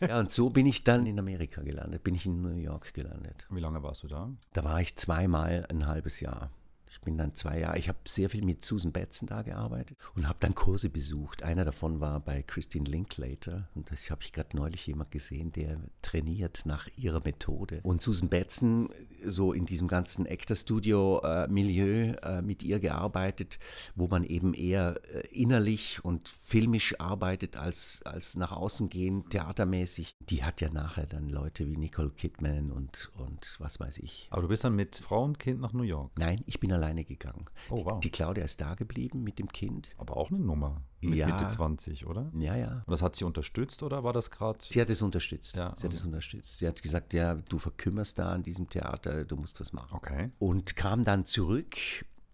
[0.00, 3.46] ja, und so bin ich dann in Amerika gelandet, bin ich in New York gelandet.
[3.50, 4.30] Wie lange warst du da?
[4.52, 6.52] Da war ich zweimal ein halbes Jahr.
[6.90, 10.26] Ich bin dann zwei Jahre, ich habe sehr viel mit Susan Batson da gearbeitet und
[10.28, 11.42] habe dann Kurse besucht.
[11.42, 15.78] Einer davon war bei Christine Linklater und das habe ich gerade neulich jemand gesehen, der
[16.02, 17.80] trainiert nach ihrer Methode.
[17.82, 18.90] Und Susan Batson,
[19.24, 23.58] so in diesem ganzen Actor-Studio-Milieu äh, mit ihr gearbeitet,
[23.94, 30.16] wo man eben eher äh, innerlich und filmisch arbeitet als, als nach außen gehen, theatermäßig.
[30.20, 34.28] Die hat ja nachher dann Leute wie Nicole Kidman und, und was weiß ich.
[34.30, 36.12] Aber du bist dann mit Frau und Kind nach New York?
[36.18, 37.46] Nein, ich bin alleine gegangen.
[37.70, 38.00] Oh, wow.
[38.00, 39.90] Die, die Claudia ist da geblieben mit dem Kind.
[39.96, 40.82] Aber auch eine Nummer.
[41.00, 41.26] Mit ja.
[41.28, 42.30] Mitte 20, oder?
[42.34, 42.82] Ja, ja.
[42.86, 44.58] Und das hat sie unterstützt oder war das gerade?
[44.62, 45.56] Sie hat es unterstützt.
[45.56, 45.74] Ja.
[45.76, 46.58] Sie hat es unterstützt.
[46.58, 49.96] Sie hat gesagt, ja, du verkümmerst da an diesem Theater, du musst was machen.
[49.96, 50.32] Okay.
[50.38, 51.76] Und kam dann zurück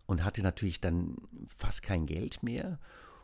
[0.06, 1.16] und hatte natürlich dann
[1.56, 2.78] fast kein Geld mehr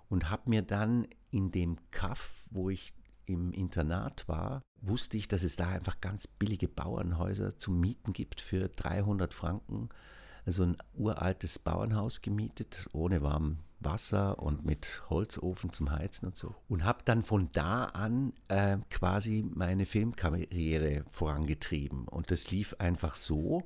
[0.08, 2.92] und habe mir dann in dem Kaff, wo ich
[3.26, 8.40] im Internat war, wusste ich, dass es da einfach ganz billige Bauernhäuser zum Mieten gibt
[8.40, 9.88] für 300 Franken
[10.46, 16.54] so ein uraltes Bauernhaus gemietet, ohne warm Wasser und mit Holzofen zum Heizen und so.
[16.68, 22.06] Und habe dann von da an äh, quasi meine Filmkarriere vorangetrieben.
[22.06, 23.62] Und das lief einfach so,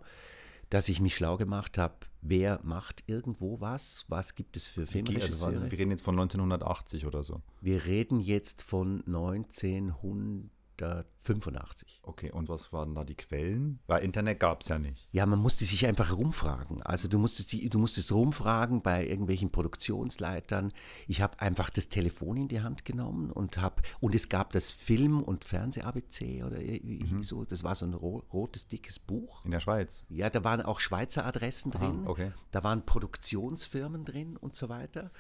[0.71, 5.57] dass ich mich schlau gemacht habe, wer macht irgendwo was, was gibt es für Filmregisseure.
[5.57, 7.43] Also, wir reden jetzt von 1980 oder so.
[7.61, 10.51] Wir reden jetzt von 1900.
[10.81, 12.01] 1985.
[12.03, 13.79] Okay, und was waren da die Quellen?
[13.87, 15.09] Weil Internet gab es ja nicht.
[15.13, 16.83] Ja, man musste sich einfach rumfragen.
[16.83, 20.73] Also du musstest, die, du musstest rumfragen bei irgendwelchen Produktionsleitern.
[21.07, 24.71] Ich habe einfach das Telefon in die Hand genommen und habe, und es gab das
[24.71, 27.23] Film- und Fernseh-ABC oder mhm.
[27.23, 29.45] so, das war so ein rotes, dickes Buch.
[29.45, 30.05] In der Schweiz?
[30.09, 32.01] Ja, da waren auch Schweizer Adressen drin.
[32.03, 32.33] Aha, okay.
[32.51, 35.11] Da waren Produktionsfirmen drin und so weiter.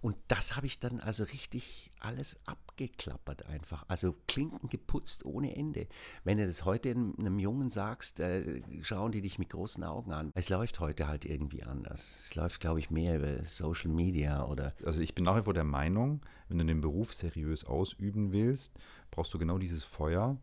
[0.00, 3.84] Und das habe ich dann also richtig alles abgeklappert einfach.
[3.88, 5.86] Also Klinken geputzt ohne Ende.
[6.24, 10.30] Wenn du das heute einem Jungen sagst, äh, schauen die dich mit großen Augen an.
[10.34, 12.16] Es läuft heute halt irgendwie anders.
[12.18, 14.74] Es läuft, glaube ich, mehr über Social Media oder.
[14.84, 18.78] Also ich bin nach wie vor der Meinung, wenn du den Beruf seriös ausüben willst,
[19.10, 20.38] brauchst du genau dieses Feuer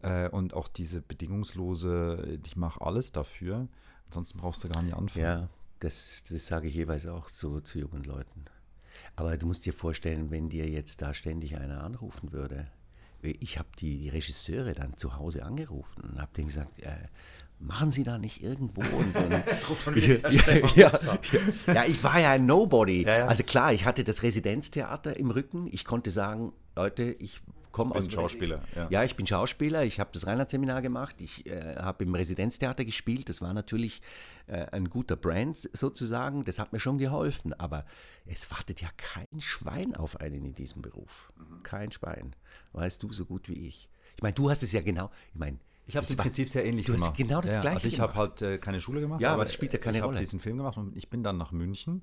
[0.00, 3.66] Äh, und auch diese bedingungslose, ich mache alles dafür.
[4.06, 5.24] Ansonsten brauchst du gar nicht anfangen.
[5.24, 5.48] Ja,
[5.80, 8.44] das, das sage ich jeweils auch zu, zu jungen Leuten.
[9.16, 12.66] Aber du musst dir vorstellen, wenn dir jetzt da ständig einer anrufen würde.
[13.22, 17.08] Ich habe die, Regisseure dann zu Hause angerufen und habe denen gesagt, äh,
[17.58, 18.80] machen Sie da nicht irgendwo?
[18.80, 21.18] Und dann, Jetzt ruft schon wieder ja, ja,
[21.74, 23.02] ja, ich war ja ein Nobody.
[23.02, 23.26] Ja, ja.
[23.26, 25.68] Also klar, ich hatte das Residenztheater im Rücken.
[25.72, 27.40] Ich konnte sagen, Leute, ich
[27.78, 28.10] komme aus.
[28.10, 28.62] Schauspieler.
[28.74, 28.88] Ja.
[28.90, 29.04] ja.
[29.04, 29.84] ich bin Schauspieler.
[29.84, 31.20] Ich habe das Reinhardt-Seminar gemacht.
[31.20, 33.28] Ich äh, habe im Residenztheater gespielt.
[33.28, 34.00] Das war natürlich
[34.46, 36.44] äh, ein guter Brand sozusagen.
[36.44, 37.52] Das hat mir schon geholfen.
[37.54, 37.84] Aber
[38.26, 41.32] es wartet ja kein Schwein auf einen in diesem Beruf.
[41.36, 41.62] Mhm.
[41.62, 42.34] Kein Schwein.
[42.72, 43.88] Weißt du so gut wie ich.
[44.16, 45.10] Ich meine, du hast es ja genau.
[45.32, 47.10] Ich meine, ich habe es im Prinzip sehr ähnlich du gemacht.
[47.10, 47.76] Hast genau das ja, Gleiche.
[47.76, 50.04] Also ich habe halt äh, keine Schule gemacht, ja, aber das spielt ja keine ich
[50.04, 50.14] Rolle.
[50.14, 52.02] Ich habe diesen Film gemacht und ich bin dann nach München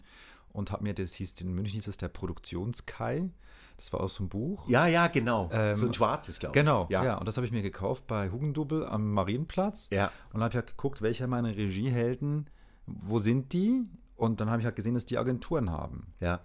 [0.51, 3.29] und habe mir das hieß in München hieß es der Produktionskai.
[3.77, 4.67] Das war aus dem Buch.
[4.67, 5.49] Ja, ja, genau.
[5.51, 6.63] Ähm, so ein schwarzes, glaube ich.
[6.63, 7.03] Genau, ja.
[7.03, 7.17] ja.
[7.17, 9.89] Und das habe ich mir gekauft bei Hugendubel am Marienplatz.
[9.91, 10.11] Ja.
[10.33, 12.49] Und habe ich halt geguckt, welche meiner Regiehelden,
[12.85, 13.83] wo sind die?
[14.15, 16.13] Und dann habe ich halt gesehen, dass die Agenturen haben.
[16.19, 16.39] Ja.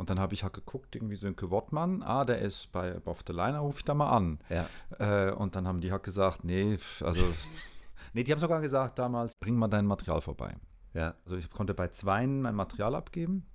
[0.00, 3.34] Und dann habe ich halt geguckt, irgendwie Sönke Wortmann, ah, der ist bei auf der
[3.34, 4.38] Line, rufe ich da mal an.
[4.48, 4.66] Ja.
[4.98, 7.22] Äh, und dann haben die halt gesagt, nee, also,
[8.14, 10.56] nee, die haben sogar gesagt damals, bring mal dein Material vorbei.
[10.94, 11.14] Ja.
[11.24, 13.46] Also ich konnte bei zweien mein Material abgeben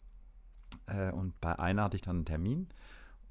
[0.85, 2.69] äh, und bei einer hatte ich dann einen Termin.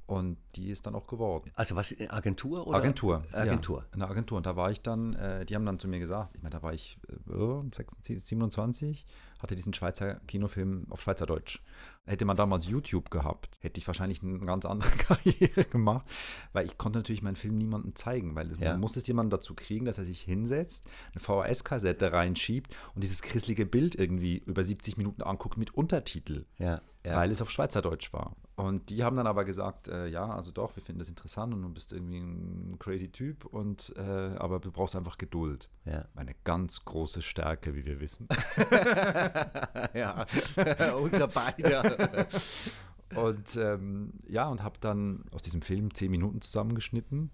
[0.06, 1.50] Und die ist dann auch geworden.
[1.54, 2.76] Also was, Agentur oder?
[2.76, 3.22] Agentur.
[3.32, 3.80] Agentur.
[3.80, 4.36] Ja, eine Agentur.
[4.36, 6.62] Und da war ich dann, äh, die haben dann zu mir gesagt, ich meine, da
[6.62, 9.06] war ich äh, 27,
[9.38, 11.62] hatte diesen Schweizer Kinofilm auf Schweizerdeutsch.
[12.06, 16.06] Hätte man damals YouTube gehabt, hätte ich wahrscheinlich eine ganz andere Karriere gemacht,
[16.52, 18.72] weil ich konnte natürlich meinen Film niemandem zeigen, weil ja.
[18.72, 23.22] man muss es jemanden dazu kriegen, dass er sich hinsetzt, eine VHS-Kassette reinschiebt und dieses
[23.22, 26.44] christliche Bild irgendwie über 70 Minuten anguckt mit Untertitel.
[26.58, 27.16] Ja ja.
[27.16, 28.36] weil es auf Schweizerdeutsch war.
[28.56, 31.62] Und die haben dann aber gesagt, äh, ja, also doch, wir finden das interessant und
[31.62, 35.68] du bist irgendwie ein crazy Typ, und, äh, aber du brauchst einfach Geduld.
[35.84, 36.04] Ja.
[36.14, 38.28] Eine ganz große Stärke, wie wir wissen.
[39.94, 40.24] ja,
[41.00, 41.93] unser beider.
[43.16, 47.30] und ähm, ja, und habe dann aus diesem Film zehn Minuten zusammengeschnitten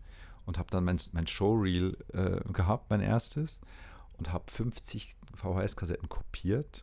[0.47, 3.61] und habe dann mein, mein Showreel äh, gehabt, mein erstes,
[4.19, 6.83] und habe 50 VHS-Kassetten kopiert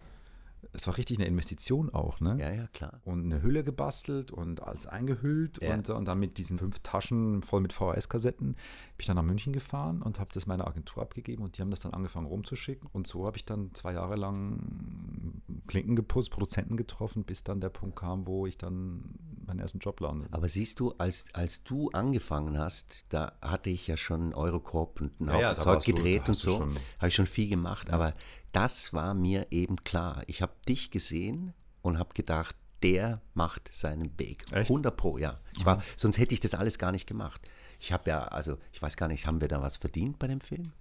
[0.74, 2.38] es war richtig eine Investition auch, ne?
[2.40, 3.02] Ja, ja, klar.
[3.06, 5.74] Und eine Hülle gebastelt und alles eingehüllt ja.
[5.74, 8.58] und, und dann mit diesen fünf Taschen voll mit VHS-Kassetten bin
[9.00, 11.82] ich dann nach München gefahren und habe das meiner Agentur abgegeben und die haben das
[11.82, 12.90] dann angefangen rumzuschicken.
[12.92, 17.70] Und so habe ich dann zwei Jahre lang Klinken geputzt, Produzenten getroffen, bis dann der
[17.70, 19.04] Punkt kam, wo ich dann
[19.46, 20.34] meinen ersten Job landete.
[20.34, 25.22] Aber siehst du, als, als du angefangen hast, da hatte ich ja schon Eurocorp und
[25.22, 27.96] ein ja, Zeug gedreht du, und so, habe ich schon viel gemacht, ja.
[27.96, 28.14] aber
[28.58, 30.24] das war mir eben klar.
[30.26, 34.46] Ich habe dich gesehen und habe gedacht, der macht seinen Weg.
[34.52, 34.72] Echt?
[34.72, 35.40] 100 Pro, ja.
[35.56, 37.48] Ich war, sonst hätte ich das alles gar nicht gemacht.
[37.80, 40.42] Ich habe ja, also ich weiß gar nicht, haben wir da was verdient bei dem
[40.42, 40.72] Film?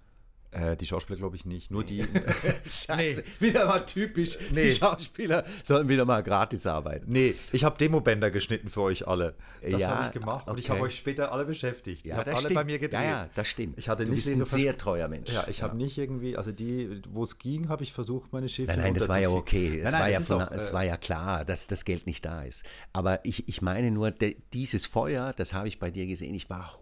[0.57, 2.05] Äh, die Schauspieler glaube ich nicht, nur die.
[2.65, 3.47] Scheiße, nee.
[3.47, 4.37] wieder mal typisch.
[4.51, 4.65] Nee.
[4.65, 7.11] Die Schauspieler sollen wieder mal gratis arbeiten.
[7.11, 9.35] Nee, ich habe Demobänder geschnitten für euch alle.
[9.61, 10.51] Das ja, habe ich gemacht okay.
[10.51, 12.05] und ich habe euch später alle beschäftigt.
[12.05, 12.55] Ja, Ihr habt alle stimmt.
[12.55, 13.01] bei mir gedreht.
[13.01, 13.77] Ja, ja, das stimmt.
[13.77, 15.31] Ich hatte du nicht bist ein sehr treuer Mensch.
[15.31, 15.63] Ja, ich ja.
[15.65, 18.93] habe nicht irgendwie, also die, wo es ging, habe ich versucht, meine Schiffe Nein, nein,
[18.95, 19.79] das war ja okay.
[19.79, 22.07] Es, nein, nein, war, ja von, auch, es äh, war ja klar, dass das Geld
[22.07, 22.63] nicht da ist.
[22.93, 26.33] Aber ich, ich meine nur, de, dieses Feuer, das habe ich bei dir gesehen.
[26.33, 26.81] Ich war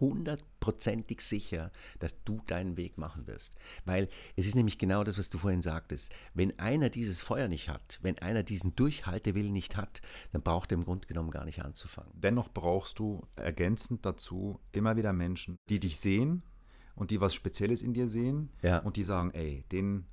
[0.66, 3.56] hundertprozentig sicher, dass du deinen Weg machen wirst.
[3.84, 6.12] Weil es ist nämlich genau das, was du vorhin sagtest.
[6.34, 10.00] Wenn einer dieses Feuer nicht hat, wenn einer diesen Durchhaltewillen nicht hat,
[10.32, 12.12] dann braucht er im Grunde genommen gar nicht anzufangen.
[12.14, 16.42] Dennoch brauchst du ergänzend dazu immer wieder Menschen, die dich sehen
[16.94, 18.78] und die was Spezielles in dir sehen ja.
[18.78, 20.06] und die sagen, ey, den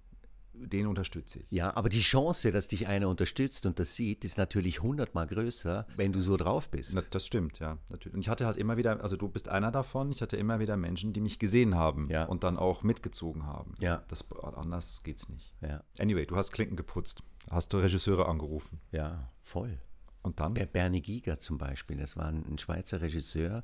[0.53, 1.45] den unterstütze ich.
[1.49, 5.85] Ja, aber die Chance, dass dich einer unterstützt und das sieht, ist natürlich hundertmal größer,
[5.95, 6.93] wenn du so drauf bist.
[6.95, 7.77] Na, das stimmt, ja.
[7.89, 8.13] Natürlich.
[8.15, 10.77] Und ich hatte halt immer wieder, also du bist einer davon, ich hatte immer wieder
[10.77, 12.25] Menschen, die mich gesehen haben ja.
[12.25, 13.75] und dann auch mitgezogen haben.
[13.79, 14.03] Ja.
[14.07, 15.55] Das, anders geht's nicht.
[15.61, 15.83] Ja.
[15.99, 17.23] Anyway, du hast Klinken geputzt.
[17.49, 18.79] Hast du Regisseure angerufen?
[18.91, 19.79] Ja, voll.
[20.21, 20.53] Und dann?
[20.53, 23.63] Bernie Giger zum Beispiel, das war ein Schweizer Regisseur,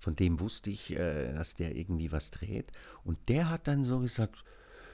[0.00, 2.72] von dem wusste ich, äh, dass der irgendwie was dreht.
[3.04, 4.44] Und der hat dann so gesagt,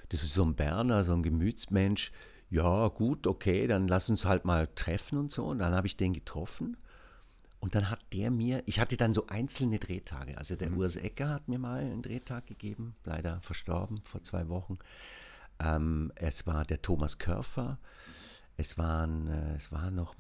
[0.09, 2.13] das ist so ein Berner, so ein Gemütsmensch.
[2.49, 5.47] Ja, gut, okay, dann lass uns halt mal treffen und so.
[5.47, 6.77] Und dann habe ich den getroffen.
[7.59, 10.39] Und dann hat der mir, ich hatte dann so einzelne Drehtage.
[10.39, 10.79] Also der mhm.
[10.79, 14.79] Urs Ecker hat mir mal einen Drehtag gegeben, leider verstorben vor zwei Wochen.
[15.59, 17.79] Ähm, es war der Thomas Körfer.
[18.57, 20.15] Es waren, äh, es waren noch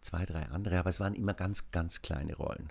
[0.00, 2.68] zwei, drei andere, aber es waren immer ganz, ganz kleine Rollen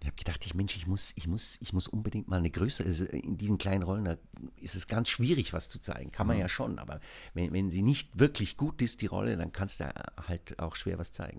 [0.00, 2.88] ich habe gedacht, ich Mensch, ich muss, ich muss, ich muss unbedingt mal eine größere,
[2.88, 4.16] also in diesen kleinen Rollen, da
[4.56, 6.10] ist es ganz schwierig, was zu zeigen.
[6.10, 6.42] Kann man mhm.
[6.42, 7.00] ja schon, aber
[7.34, 9.92] wenn, wenn sie nicht wirklich gut ist, die Rolle, dann kannst du
[10.26, 11.38] halt auch schwer was zeigen.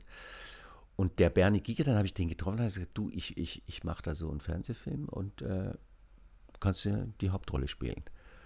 [0.95, 3.83] Und der Bernie Giger, dann habe ich den getroffen und gesagt, du, ich, ich, ich
[3.83, 5.73] mache da so einen Fernsehfilm und äh,
[6.59, 8.03] kannst du die Hauptrolle spielen.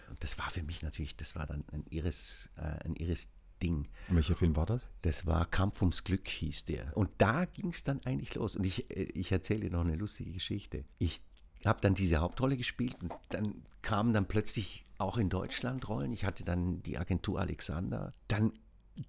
[0.10, 3.28] Und das war für mich natürlich, das war dann ein irres, äh, ein irres
[3.66, 3.88] Ding.
[4.08, 4.88] Und welcher Film war das?
[5.02, 6.96] Das war Kampf ums Glück, hieß der.
[6.96, 8.56] Und da ging es dann eigentlich los.
[8.56, 10.86] Und ich, äh, ich erzähle dir noch eine lustige Geschichte.
[11.00, 11.22] Ich
[11.66, 16.12] habe dann diese Hauptrolle gespielt und dann kamen dann plötzlich auch in Deutschland Rollen.
[16.12, 18.14] Ich hatte dann die Agentur Alexander.
[18.28, 18.54] Dann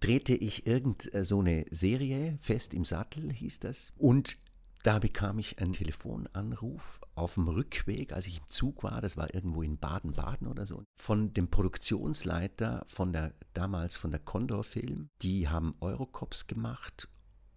[0.00, 3.92] drehte ich irgend äh, so eine Serie, Fest im Sattel hieß das.
[3.98, 4.38] Und
[4.86, 9.34] da bekam ich einen Telefonanruf auf dem Rückweg, als ich im Zug war, das war
[9.34, 15.10] irgendwo in Baden-Baden oder so, von dem Produktionsleiter von der damals von der Condor Film.
[15.22, 17.08] Die haben Eurocops gemacht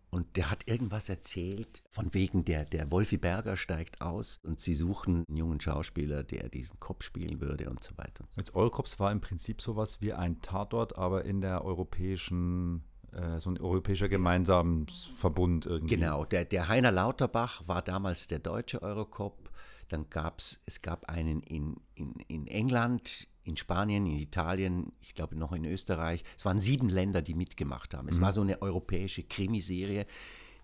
[0.10, 4.74] und der hat irgendwas erzählt, von wegen der, der Wolfi Berger steigt aus und sie
[4.74, 8.24] suchen einen jungen Schauspieler, der diesen Kopf spielen würde und so weiter.
[8.24, 8.38] Und.
[8.38, 12.89] Jetzt Eurocops war im Prinzip sowas wie ein Tatort, aber in der europäischen
[13.38, 15.96] so ein europäischer Gemeinsamsverbund irgendwie.
[15.96, 19.50] Genau, der, der Heiner Lauterbach war damals der deutsche Eurocop.
[19.88, 25.16] Dann gab es, es gab einen in, in, in England, in Spanien, in Italien, ich
[25.16, 26.24] glaube noch in Österreich.
[26.38, 28.08] Es waren sieben Länder, die mitgemacht haben.
[28.08, 28.22] Es mhm.
[28.22, 30.06] war so eine europäische Krimiserie,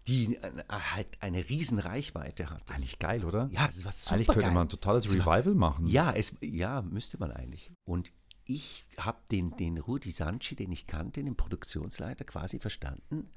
[0.08, 0.38] die
[0.70, 2.70] halt eine riesen Reichweite hat.
[2.72, 3.50] Eigentlich geil, oder?
[3.52, 4.54] Ja, das war super Eigentlich könnte geil.
[4.54, 5.88] man ein totales Revival war, machen.
[5.88, 7.72] Ja, es, ja, müsste man eigentlich.
[7.86, 8.12] Und
[8.46, 13.30] ich habe den, den Rudi Sanchi, den ich kannte, den Produktionsleiter, quasi verstanden.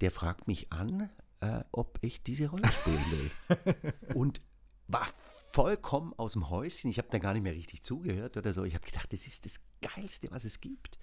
[0.00, 3.94] Der fragt mich an, äh, ob ich diese Rolle spielen will.
[4.14, 4.40] und
[4.88, 5.06] war
[5.52, 6.90] vollkommen aus dem Häuschen.
[6.90, 8.64] Ich habe da gar nicht mehr richtig zugehört oder so.
[8.64, 10.98] Ich habe gedacht, das ist das Geilste, was es gibt.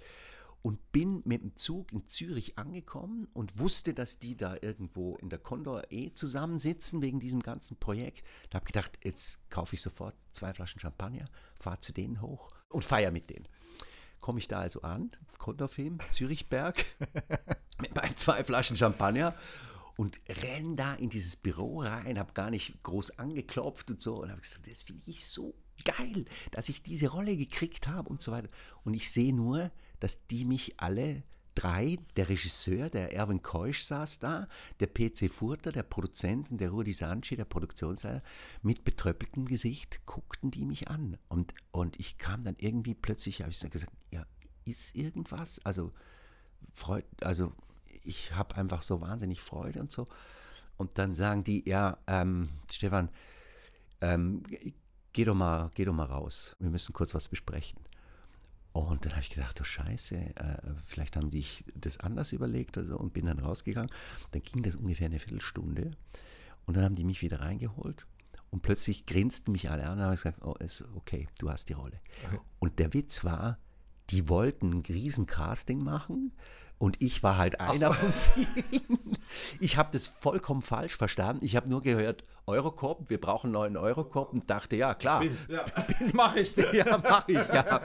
[0.61, 5.29] Und bin mit dem Zug in Zürich angekommen und wusste, dass die da irgendwo in
[5.29, 8.25] der Condor eh zusammensitzen wegen diesem ganzen Projekt.
[8.49, 12.49] Da habe ich gedacht, jetzt kaufe ich sofort zwei Flaschen Champagner, fahre zu denen hoch
[12.75, 13.47] und feier mit denen.
[14.19, 16.83] Komme ich da also an, Konterfilm, Zürichberg,
[17.79, 19.35] mit meinen zwei Flaschen Champagner
[19.97, 24.31] und renn da in dieses Büro rein, habe gar nicht groß angeklopft und so und
[24.31, 28.31] habe gesagt, das finde ich so geil, dass ich diese Rolle gekriegt habe und so
[28.31, 28.49] weiter.
[28.83, 31.23] Und ich sehe nur, dass die mich alle
[31.55, 34.47] drei, der Regisseur, der Erwin Keusch saß da,
[34.79, 38.21] der PC Furter, der Produzent und der Rudi Sanchi, der Produktionsleiter,
[38.61, 41.17] mit betröppeltem Gesicht guckten die mich an.
[41.29, 44.25] Und, und ich kam dann irgendwie plötzlich, habe ich gesagt, ja,
[44.65, 45.59] ist irgendwas?
[45.63, 45.91] Also,
[46.73, 47.53] Freud, also
[48.03, 50.07] ich habe einfach so wahnsinnig Freude und so.
[50.77, 53.09] Und dann sagen die, ja, ähm, Stefan,
[54.01, 54.43] ähm,
[55.13, 56.55] geh, doch mal, geh doch mal raus.
[56.59, 57.79] Wir müssen kurz was besprechen.
[58.75, 62.88] Und dann habe ich gedacht, oh Scheiße, äh, vielleicht haben die das anders überlegt oder
[62.88, 63.89] so und bin dann rausgegangen.
[64.33, 65.91] Dann ging das ungefähr eine Viertelstunde
[66.65, 68.05] und dann haben die mich wieder reingeholt
[68.49, 71.73] und plötzlich grinsten mich alle an und haben gesagt, oh, ist okay, du hast die
[71.73, 72.01] Rolle.
[72.25, 72.39] Okay.
[72.59, 73.59] Und der Witz war,
[74.09, 76.33] die wollten ein Riesencasting machen
[76.77, 77.93] und ich war halt einer so.
[77.93, 79.17] von vielen.
[79.59, 81.43] Ich habe das vollkommen falsch verstanden.
[81.45, 85.23] Ich habe nur gehört, Eurocorp, wir brauchen einen neuen Eurocorp und dachte, ja klar.
[85.23, 85.63] Ja,
[86.13, 86.55] mach ich.
[86.73, 87.81] ja, mach ich, ja.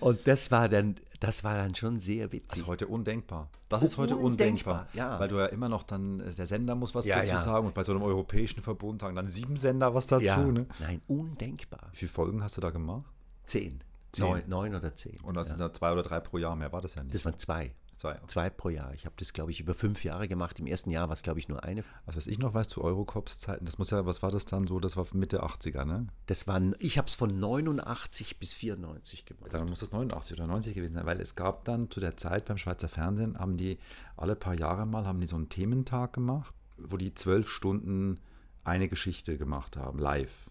[0.00, 2.48] Und das war dann, das war dann schon sehr witzig.
[2.48, 3.48] Das ist heute undenkbar.
[3.68, 4.86] Das ist heute undenkbar.
[4.86, 5.20] undenkbar ja.
[5.20, 7.38] Weil du ja immer noch dann, der Sender muss was ja, dazu ja.
[7.38, 10.50] sagen und bei so einem europäischen Verbund sagen dann sieben Sender was dazu.
[10.50, 10.66] Ne?
[10.78, 11.88] Nein, undenkbar.
[11.92, 13.04] Wie viele Folgen hast du da gemacht?
[13.44, 13.82] Zehn.
[14.18, 15.20] Neun, neun, oder zehn.
[15.20, 15.56] Und das ja.
[15.56, 17.14] sind zwei oder drei pro Jahr, mehr war das ja nicht.
[17.14, 17.72] Das waren zwei.
[18.00, 18.18] Zwei.
[18.28, 18.94] Zwei pro Jahr.
[18.94, 20.58] Ich habe das, glaube ich, über fünf Jahre gemacht.
[20.58, 21.84] Im ersten Jahr war es, glaube ich, nur eine.
[22.06, 24.80] Also was ich noch weiß zu Eurocops-Zeiten, das muss ja, was war das dann so?
[24.80, 26.06] Das war Mitte 80er, ne?
[26.24, 29.52] Das waren, ich habe es von 89 bis 94 gemacht.
[29.52, 32.46] Dann muss es 89 oder 90 gewesen sein, weil es gab dann zu der Zeit
[32.46, 33.78] beim Schweizer Fernsehen, haben die
[34.16, 38.18] alle paar Jahre mal, haben die so einen Thementag gemacht, wo die zwölf Stunden
[38.64, 40.49] eine Geschichte gemacht haben, live.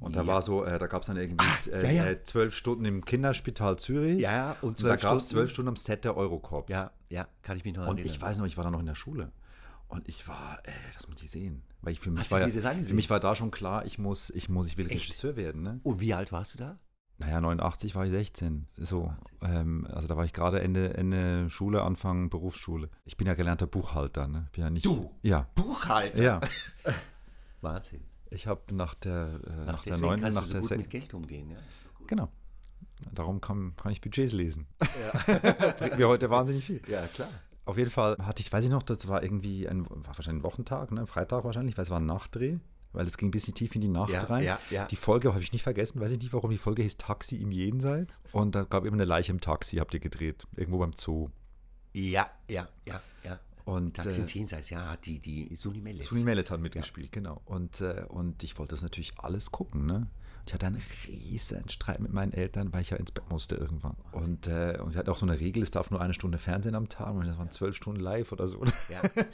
[0.00, 0.26] Und da ja.
[0.26, 2.22] war so, äh, da gab es dann irgendwie ah, äh, ja, ja.
[2.22, 4.20] zwölf Stunden im Kinderspital Zürich.
[4.20, 6.70] Ja, und zwölf und da gab es zwölf Stunden am Set der Eurocorps.
[6.70, 7.98] Ja, ja, kann ich mich noch erinnern.
[7.98, 9.32] Und ich weiß noch, ich war da noch in der Schule.
[9.88, 11.62] Und ich war, ey, das muss ich sehen.
[11.80, 14.48] Weil ich für mich, Hast war, für mich war da schon klar, ich muss, ich
[14.48, 15.06] muss, ich will Echt?
[15.06, 15.62] Regisseur werden.
[15.62, 15.80] Ne?
[15.82, 16.78] Und wie alt warst du da?
[17.18, 18.68] Naja, 89 war ich 16.
[18.76, 22.90] So, ähm, also da war ich gerade Ende, Ende Schule, Anfang Berufsschule.
[23.04, 24.28] Ich bin ja gelernter Buchhalter.
[24.28, 24.46] Ne?
[24.52, 25.10] Bin ja nicht, du?
[25.22, 25.48] Ja.
[25.56, 26.22] Buchhalter?
[26.22, 26.40] Ja.
[27.60, 28.07] Wahnsinn.
[28.30, 31.50] Ich habe nach der, äh, nach der neunten, nach so der gut mit Geld umgehen,
[31.50, 31.58] ja.
[32.06, 32.28] Genau.
[33.12, 34.66] Darum kann, kann ich Budgets lesen.
[34.80, 35.72] Ja.
[35.78, 36.82] Bringt mir heute wahnsinnig viel.
[36.88, 37.28] Ja, klar.
[37.64, 40.42] Auf jeden Fall hatte ich, weiß ich noch, das war irgendwie ein, war wahrscheinlich ein
[40.42, 41.06] Wochentag, ne?
[41.06, 42.56] Freitag wahrscheinlich, weil es war ein Nachtdreh,
[42.92, 44.44] weil es ging ein bisschen tief in die Nacht ja, rein.
[44.44, 44.86] Ja, ja.
[44.86, 46.50] Die Folge habe ich nicht vergessen, weiß ich nicht warum.
[46.50, 49.92] Die Folge hieß Taxi im Jenseits und da gab immer eine Leiche im Taxi, habt
[49.94, 51.28] ihr gedreht, irgendwo beim Zoo.
[51.92, 53.02] Ja, ja, ja.
[53.68, 56.08] Und, Taxi ins äh, Jenseits, ja, die, die Suni Mellis.
[56.08, 57.12] Suni Mellis hat mitgespielt, ja.
[57.12, 57.42] genau.
[57.44, 60.08] Und, äh, und ich wollte das natürlich alles gucken, ne?
[60.46, 63.96] Ich hatte einen riesen Streit mit meinen Eltern, weil ich ja ins Bett musste irgendwann.
[64.12, 66.74] Und, äh, und wir hatten auch so eine Regel, es darf nur eine Stunde Fernsehen
[66.74, 68.64] am Tag und das waren zwölf Stunden live oder so.
[68.88, 69.02] Ja.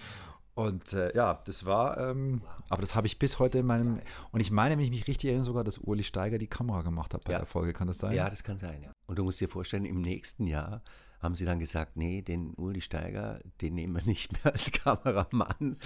[0.57, 4.01] Und äh, ja, das war, ähm, aber das habe ich bis heute in meinem,
[4.31, 7.13] und ich meine, wenn ich mich richtig erinnere, sogar, dass Uli Steiger die Kamera gemacht
[7.13, 7.39] hat bei Ja.
[7.39, 8.15] der Folge, kann das sein?
[8.15, 8.93] Ja, das kann sein, ja.
[9.07, 10.83] Und du musst dir vorstellen, im nächsten Jahr
[11.25, 15.79] haben sie dann gesagt, nee, den Uli Steiger, den nehmen wir nicht mehr als Kameramann.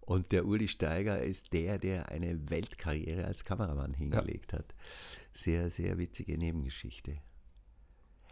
[0.00, 4.74] Und der Uli Steiger ist der, der eine Weltkarriere als Kameramann hingelegt hat.
[5.34, 7.18] Sehr, sehr witzige Nebengeschichte.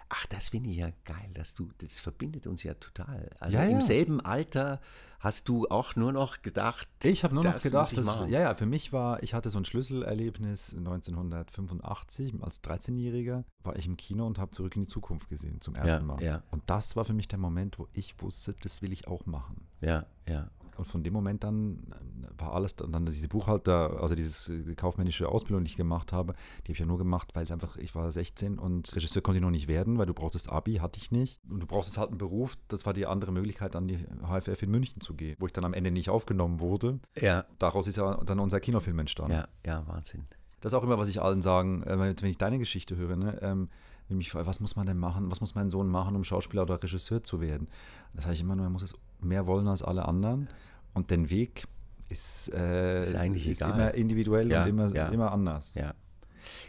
[0.09, 3.29] Ach, das finde ich ja geil, dass du, das verbindet uns ja total.
[3.41, 3.71] Also Ja, ja.
[3.71, 4.81] im selben Alter
[5.19, 8.67] hast du auch nur noch gedacht, Ich habe nur noch gedacht, dass, ja, ja, für
[8.67, 14.39] mich war, ich hatte so ein Schlüsselerlebnis 1985 als 13-Jähriger, war ich im Kino und
[14.39, 16.23] habe Zurück in die Zukunft gesehen zum ersten Mal.
[16.23, 16.43] ja.
[16.51, 19.67] Und das war für mich der Moment, wo ich wusste, das will ich auch machen.
[19.81, 20.51] Ja, ja.
[20.79, 24.75] Und von dem Moment dann äh, war alles, und dann diese Buchhalter, also diese äh,
[24.75, 27.77] kaufmännische Ausbildung, die ich gemacht habe, die habe ich ja nur gemacht, weil es einfach,
[27.77, 30.99] ich war 16 und Regisseur konnte ich noch nicht werden, weil du brauchtest Abi, hatte
[30.99, 31.41] ich nicht.
[31.49, 34.71] Und du brauchtest halt einen Beruf, das war die andere Möglichkeit, an die HFF in
[34.71, 37.01] München zu gehen, wo ich dann am Ende nicht aufgenommen wurde.
[37.21, 39.33] Ja, Daraus ist ja dann unser Kinofilm entstanden.
[39.33, 40.27] ja, ja, Wahnsinn.
[40.61, 43.39] Das ist auch immer, was ich allen sagen, äh, wenn ich deine Geschichte höre, ne?
[43.43, 43.69] ähm,
[44.09, 46.63] wenn mich frage, was muss man denn machen, was muss mein Sohn machen, um Schauspieler
[46.63, 47.69] oder Regisseur zu werden?
[48.15, 50.49] Das sage ich immer nur, er muss es mehr wollen als alle anderen.
[50.97, 51.65] Und den Weg
[52.09, 53.73] ist, äh, Ist eigentlich egal.
[53.73, 55.09] immer individuell Ja, und immer, ja.
[55.09, 55.75] immer anders.
[55.75, 55.95] Ja.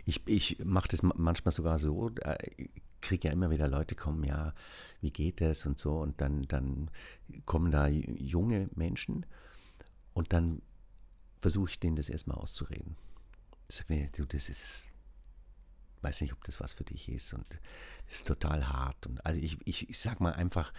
[0.05, 2.69] Ich, ich mache das ma- manchmal sogar so, äh, ich
[3.01, 4.53] kriege ja immer wieder Leute kommen, ja,
[5.01, 5.99] wie geht das und so.
[5.99, 6.89] Und dann, dann
[7.45, 9.25] kommen da junge Menschen
[10.13, 10.61] und dann
[11.39, 12.97] versuche ich denen das erstmal auszureden.
[13.69, 14.83] Ich sage, nee, du, das ist,
[16.01, 17.45] weiß nicht, ob das was für dich ist und
[18.07, 19.05] das ist total hart.
[19.07, 20.73] Und also ich, ich, ich sag mal einfach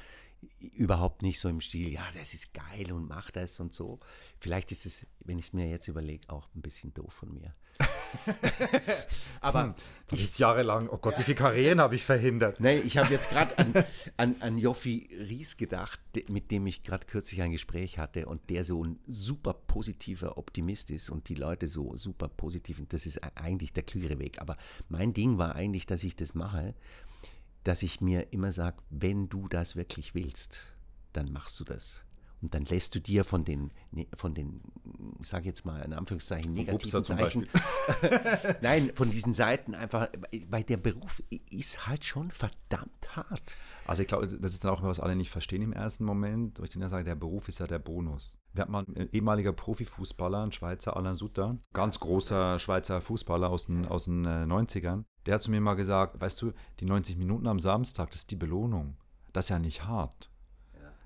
[0.61, 4.01] überhaupt nicht so im Stil, ja, das ist geil und mach das und so.
[4.39, 7.55] Vielleicht ist es, wenn ich es mir jetzt überlege, auch ein bisschen doof von mir.
[9.41, 9.77] Aber Hab
[10.13, 12.61] ich jetzt jahrelang, oh Gott, wie viele Karrieren habe ich verhindert?
[12.61, 13.85] Nee, ich habe jetzt gerade an,
[14.17, 18.65] an, an Joffi Ries gedacht, mit dem ich gerade kürzlich ein Gespräch hatte und der
[18.65, 23.23] so ein super positiver Optimist ist und die Leute so super positiv und das ist
[23.37, 24.41] eigentlich der klügere Weg.
[24.41, 24.57] Aber
[24.89, 26.75] mein Ding war eigentlich, dass ich das mache,
[27.65, 30.61] dass ich mir immer sage, wenn du das wirklich willst,
[31.13, 32.05] dann machst du das.
[32.41, 34.61] Und dann lässt du dir von den, ne- von den,
[35.21, 37.49] sag jetzt mal in Anführungszeichen, negativen Zeichen,
[38.61, 40.09] nein, von diesen Seiten einfach,
[40.49, 43.57] weil der Beruf ist halt schon verdammt hart.
[43.87, 46.61] Also ich glaube, das ist dann auch immer, was alle nicht verstehen im ersten Moment.
[46.61, 48.37] Wo ich dann ja sage, der Beruf ist ja der Bonus.
[48.53, 53.67] Wir hatten mal einen ehemaliger Profifußballer, ein Schweizer Alain Sutter, ganz großer Schweizer Fußballer aus
[53.67, 55.05] den, aus den äh, 90ern.
[55.27, 58.31] Der hat zu mir mal gesagt, weißt du, die 90 Minuten am Samstag, das ist
[58.31, 58.97] die Belohnung.
[59.33, 60.31] Das ist ja nicht hart.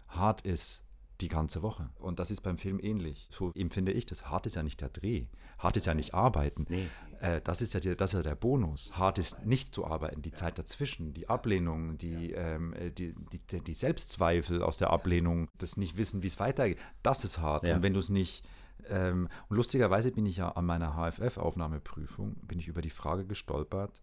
[0.09, 0.85] Hart ist
[1.23, 1.89] die ganze Woche.
[1.99, 3.29] Und das ist beim Film ähnlich.
[3.31, 4.29] So empfinde ich das.
[4.29, 5.27] Hart ist ja nicht der Dreh.
[5.59, 6.66] Hart ist ja nicht arbeiten.
[6.68, 6.89] Nee.
[7.20, 8.93] Äh, das, ist ja der, das ist ja der Bonus.
[8.93, 13.61] Hart ist nicht zu arbeiten, die Zeit dazwischen, die Ablehnung, die, ähm, äh, die, die,
[13.61, 16.79] die Selbstzweifel aus der Ablehnung, das nicht wissen, wie es weitergeht.
[17.03, 17.64] Das ist hart.
[17.64, 17.77] Ja.
[17.77, 18.45] Und wenn du es nicht.
[18.89, 24.03] Ähm, und lustigerweise bin ich ja an meiner HFF-Aufnahmeprüfung, bin ich über die Frage gestolpert,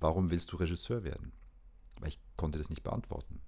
[0.00, 1.32] warum willst du Regisseur werden?
[2.00, 3.40] Weil ich konnte das nicht beantworten.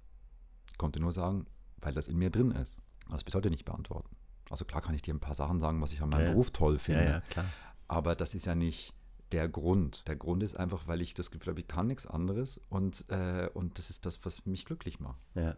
[0.71, 1.47] Ich konnte nur sagen,
[1.79, 2.79] weil das in mir drin ist.
[3.07, 4.15] Aber das bis heute nicht beantworten.
[4.51, 6.33] Also klar kann ich dir ein paar Sachen sagen, was ich an meinem Ja, ja.
[6.33, 7.05] Beruf toll finde.
[7.05, 7.45] Ja, ja.
[7.89, 8.95] Aber das ist ja nicht
[9.33, 10.07] der Grund.
[10.09, 13.49] Der Grund ist einfach, weil ich das Gefühl habe, ich kann nichts anderes und, äh,
[13.55, 15.21] und das ist das, was mich glücklich macht.
[15.35, 15.57] Ja,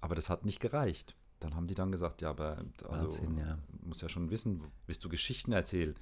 [0.00, 1.16] Aber das hat nicht gereicht.
[1.40, 3.58] Dann haben die dann gesagt, ja, aber also, Wahnsinn, ja.
[3.82, 5.94] muss ja schon wissen, willst du Geschichten erzählen?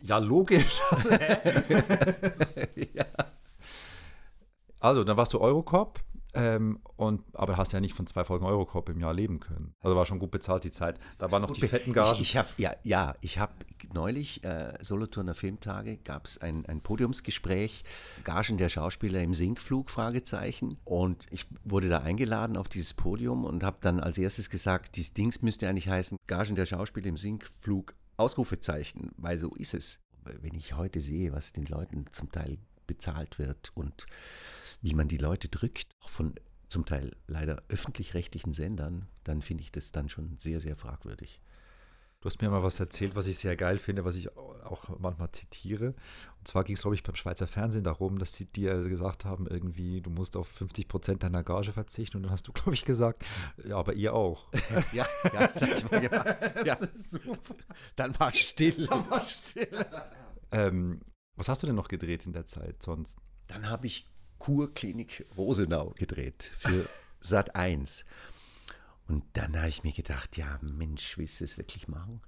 [0.00, 0.80] Ja, logisch.
[4.82, 6.00] Also, dann warst du Eurocop,
[6.34, 9.74] ähm, und, aber hast ja nicht von zwei Folgen Eurocop im Jahr leben können.
[9.80, 10.98] Also war schon gut bezahlt die Zeit.
[11.18, 12.14] Da waren noch die fetten Gagen.
[12.14, 13.52] Ich, ich habe ja, ja, ich habe
[13.92, 17.84] neulich äh, Solothurner Filmtage gab es ein, ein Podiumsgespräch,
[18.24, 23.62] Gagen der Schauspieler im Sinkflug Fragezeichen und ich wurde da eingeladen auf dieses Podium und
[23.62, 27.94] habe dann als erstes gesagt, dieses Dings müsste eigentlich heißen Gagen der Schauspieler im Sinkflug
[28.16, 29.98] Ausrufezeichen, weil so ist es.
[30.24, 34.06] Wenn ich heute sehe, was den Leuten zum Teil bezahlt wird und
[34.82, 36.34] wie man die Leute drückt, auch von
[36.68, 41.40] zum Teil leider öffentlich-rechtlichen Sendern, dann finde ich das dann schon sehr, sehr fragwürdig.
[42.22, 45.32] Du hast mir mal was erzählt, was ich sehr geil finde, was ich auch manchmal
[45.32, 45.88] zitiere.
[46.38, 49.48] Und zwar ging es, glaube ich, beim Schweizer Fernsehen darum, dass sie dir gesagt haben,
[49.48, 52.18] irgendwie, du musst auf 50 Prozent deiner Gage verzichten.
[52.18, 53.24] Und dann hast du, glaube ich, gesagt,
[53.66, 54.52] ja, aber ihr auch.
[54.92, 56.36] Ja, ja, das hab ich mal gemacht.
[56.64, 56.78] Ja.
[56.94, 57.56] super.
[57.96, 58.88] Dann war still.
[58.88, 59.84] war still.
[60.52, 61.00] ähm,
[61.34, 63.18] was hast du denn noch gedreht in der Zeit sonst?
[63.48, 64.06] Dann habe ich
[64.42, 66.88] Kurklinik Rosenau gedreht für
[67.20, 68.04] Sat 1.
[69.06, 72.20] Und dann habe ich mir gedacht, ja Mensch, willst du es wirklich machen?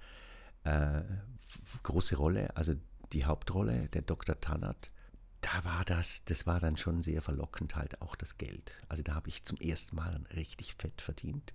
[0.62, 1.03] Äh,
[1.83, 2.75] große Rolle, also
[3.12, 4.41] die Hauptrolle, der Dr.
[4.41, 4.93] Tannert,
[5.41, 8.77] da war das, das war dann schon sehr verlockend halt auch das Geld.
[8.89, 11.53] Also da habe ich zum ersten Mal richtig fett verdient.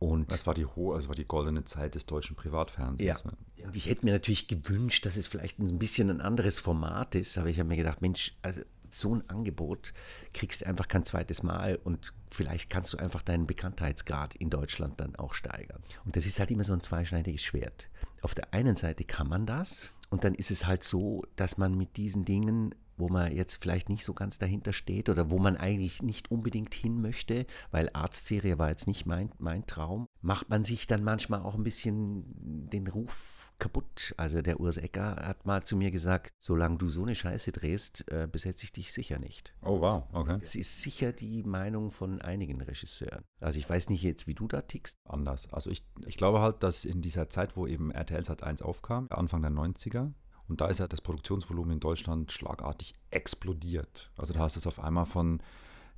[0.00, 3.22] Und das war die hohe, also war die goldene Zeit des deutschen Privatfernsehens.
[3.24, 3.30] Ja.
[3.30, 3.66] Ne?
[3.68, 7.38] Und ich hätte mir natürlich gewünscht, dass es vielleicht ein bisschen ein anderes Format ist,
[7.38, 8.60] aber ich habe mir gedacht, Mensch, also
[8.98, 9.92] so ein Angebot
[10.32, 15.00] kriegst du einfach kein zweites Mal und vielleicht kannst du einfach deinen Bekanntheitsgrad in Deutschland
[15.00, 15.82] dann auch steigern.
[16.04, 17.88] Und das ist halt immer so ein zweischneidiges Schwert.
[18.22, 21.76] Auf der einen Seite kann man das und dann ist es halt so, dass man
[21.76, 25.56] mit diesen Dingen wo man jetzt vielleicht nicht so ganz dahinter steht oder wo man
[25.56, 30.64] eigentlich nicht unbedingt hin möchte, weil Arztserie war jetzt nicht mein, mein Traum, macht man
[30.64, 32.24] sich dann manchmal auch ein bisschen
[32.70, 34.14] den Ruf kaputt.
[34.16, 38.10] Also der Urs Ecker hat mal zu mir gesagt, solange du so eine Scheiße drehst,
[38.10, 39.54] äh, besetze ich dich sicher nicht.
[39.62, 40.38] Oh wow, okay.
[40.42, 43.24] Es ist sicher die Meinung von einigen Regisseuren.
[43.40, 44.98] Also ich weiß nicht jetzt, wie du da tickst.
[45.04, 45.52] Anders.
[45.52, 49.06] Also ich, ich glaube halt, dass in dieser Zeit, wo eben RTL Sat 1 aufkam,
[49.10, 50.12] Anfang der 90er,
[50.48, 54.10] und da ist ja das Produktionsvolumen in Deutschland schlagartig explodiert.
[54.16, 55.40] Also da hast du es auf einmal von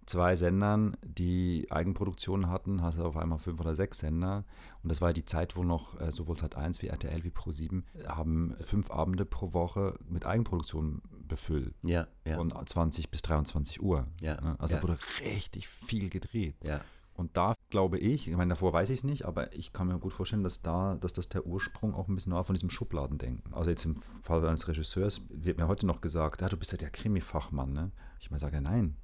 [0.06, 4.44] zwei Sendern, die Eigenproduktionen hatten, hast du auf einmal fünf oder sechs Sender.
[4.82, 7.82] Und das war ja die Zeit, wo noch äh, sowohl Sat1 wie RTL wie Pro7
[8.06, 11.74] haben fünf Abende pro Woche mit Eigenproduktionen befüllt.
[11.82, 12.36] Ja, ja.
[12.36, 14.06] Von 20 bis 23 Uhr.
[14.20, 14.82] Ja, also ja.
[14.82, 16.56] wurde richtig viel gedreht.
[16.62, 16.80] Ja.
[17.16, 19.98] Und da glaube ich, ich meine, davor weiß ich es nicht, aber ich kann mir
[19.98, 23.54] gut vorstellen, dass da, dass das der Ursprung auch ein bisschen war von diesem Schubladendenken.
[23.54, 26.78] Also jetzt im Fall eines Regisseurs wird mir heute noch gesagt, ja, du bist ja
[26.78, 27.90] der Krimi-Fachmann, ne?
[28.20, 28.96] Ich mal sage, nein,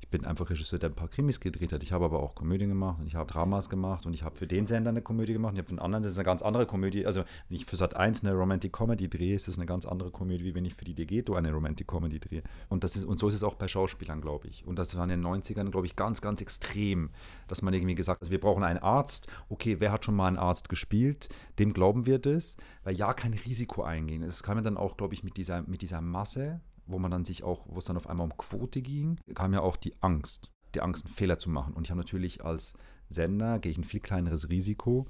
[0.00, 1.82] ich bin einfach Regisseur, der ein paar Krimis gedreht hat.
[1.82, 4.46] Ich habe aber auch Komödien gemacht und ich habe Dramas gemacht und ich habe für
[4.46, 6.66] den Sender eine Komödie gemacht und ich habe für den anderen Sender eine ganz andere
[6.66, 7.04] Komödie.
[7.04, 10.10] Also wenn ich für Sat 1 eine Romantic Comedy drehe, ist das eine ganz andere
[10.10, 12.42] Komödie, wie wenn ich für die Degeto eine Romantic Comedy drehe.
[12.68, 14.66] Und, das ist, und so ist es auch bei Schauspielern, glaube ich.
[14.66, 17.10] Und das war in den 90ern, glaube ich, ganz, ganz extrem,
[17.46, 19.26] dass man irgendwie gesagt hat, also wir brauchen einen Arzt.
[19.48, 21.28] Okay, wer hat schon mal einen Arzt gespielt?
[21.58, 24.22] Dem glauben wir das, weil ja kein Risiko eingehen.
[24.22, 27.24] Es kam ja dann auch, glaube ich, mit dieser, mit dieser Masse wo man dann
[27.24, 30.50] sich auch, wo es dann auf einmal um Quote ging, kam ja auch die Angst,
[30.74, 31.74] die Angst, einen Fehler zu machen.
[31.74, 32.74] Und ich habe natürlich als
[33.08, 35.06] Sender, gehe ich ein viel kleineres Risiko,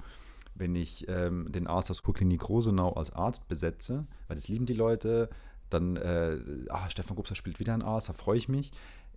[0.55, 4.73] wenn ich ähm, den Arzt aus Kurklinik Rosenau als Arzt besetze, weil das lieben die
[4.73, 5.29] Leute,
[5.69, 8.71] dann, äh, ah, Stefan Gubser spielt wieder einen Arzt, da freue ich mich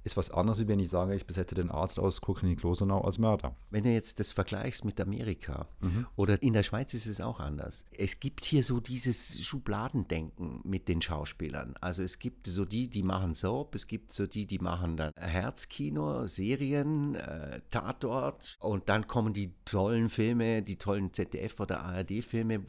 [0.05, 3.18] ist was anderes, wie wenn ich sage, ich besetze den Arzt aus Kurklinik Losenau als
[3.18, 3.55] Mörder.
[3.70, 6.07] Wenn du jetzt das vergleichst mit Amerika mhm.
[6.16, 7.84] oder in der Schweiz ist es auch anders.
[7.96, 11.74] Es gibt hier so dieses Schubladendenken mit den Schauspielern.
[11.80, 15.12] Also es gibt so die, die machen Soap, es gibt so die, die machen dann
[15.16, 22.62] Herzkino, Serien, äh, Tatort und dann kommen die tollen Filme, die tollen ZDF- oder ARD-Filme,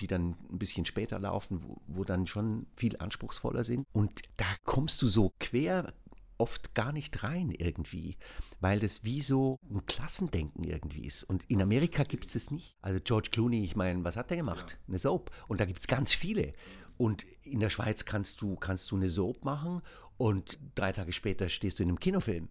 [0.00, 3.86] die dann ein bisschen später laufen, wo, wo dann schon viel anspruchsvoller sind.
[3.92, 5.92] Und da kommst du so quer
[6.40, 8.16] oft gar nicht rein irgendwie,
[8.60, 11.24] weil das wie so ein Klassendenken irgendwie ist.
[11.24, 12.76] Und in Amerika gibt es das nicht.
[12.80, 14.78] Also George Clooney, ich meine, was hat er gemacht?
[14.88, 15.30] Eine Soap.
[15.48, 16.52] Und da gibt es ganz viele.
[16.96, 19.80] Und in der Schweiz kannst du, kannst du eine Soap machen
[20.16, 22.48] und drei Tage später stehst du in einem Kinofilm.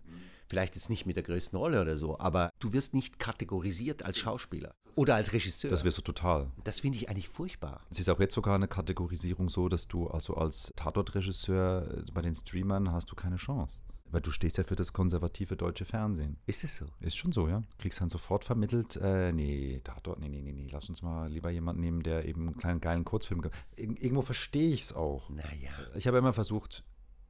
[0.49, 4.17] Vielleicht jetzt nicht mit der größten Rolle oder so, aber du wirst nicht kategorisiert als
[4.17, 5.69] Schauspieler oder als Regisseur.
[5.69, 6.51] Das wirst du total.
[6.63, 7.85] Das finde ich eigentlich furchtbar.
[7.91, 12.33] Es ist auch jetzt sogar eine Kategorisierung so, dass du also als Tatortregisseur bei den
[12.33, 13.79] Streamern hast du keine Chance.
[14.11, 16.37] Weil du stehst ja für das konservative deutsche Fernsehen.
[16.47, 16.85] Ist es so?
[16.99, 17.61] Ist schon so, ja.
[17.77, 21.51] Kriegst dann sofort vermittelt, äh, nee, Tatort, nee, nee, nee, nee, lass uns mal lieber
[21.51, 23.43] jemanden nehmen, der eben einen kleinen geilen Kurzfilm.
[23.75, 25.29] Irgendwo verstehe ich es auch.
[25.29, 25.69] Naja.
[25.93, 26.83] Ich habe immer versucht,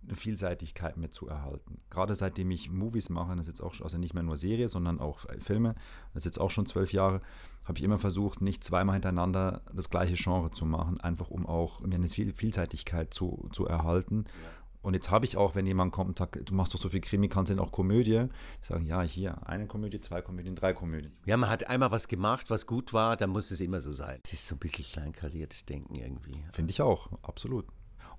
[0.03, 1.81] eine Vielseitigkeit mitzuerhalten.
[1.89, 4.99] Gerade seitdem ich Movies mache, das ist jetzt auch, also nicht mehr nur Serie, sondern
[4.99, 5.75] auch Filme,
[6.13, 7.21] das ist jetzt auch schon zwölf Jahre,
[7.65, 11.81] habe ich immer versucht, nicht zweimal hintereinander das gleiche Genre zu machen, einfach um auch
[11.81, 14.25] mir eine Vielseitigkeit zu, zu erhalten.
[14.25, 14.49] Ja.
[14.81, 17.01] Und jetzt habe ich auch, wenn jemand kommt und sagt, du machst doch so viel
[17.01, 18.27] Krimi, kannst du denn auch Komödie?
[18.61, 21.11] Ich sage, ja, hier, eine Komödie, zwei Komödien, drei Komödien.
[21.25, 24.19] Ja, man hat einmal was gemacht, was gut war, dann muss es immer so sein.
[24.23, 26.45] Es ist so ein bisschen kleinkariertes Denken irgendwie.
[26.53, 27.65] Finde ich auch, absolut.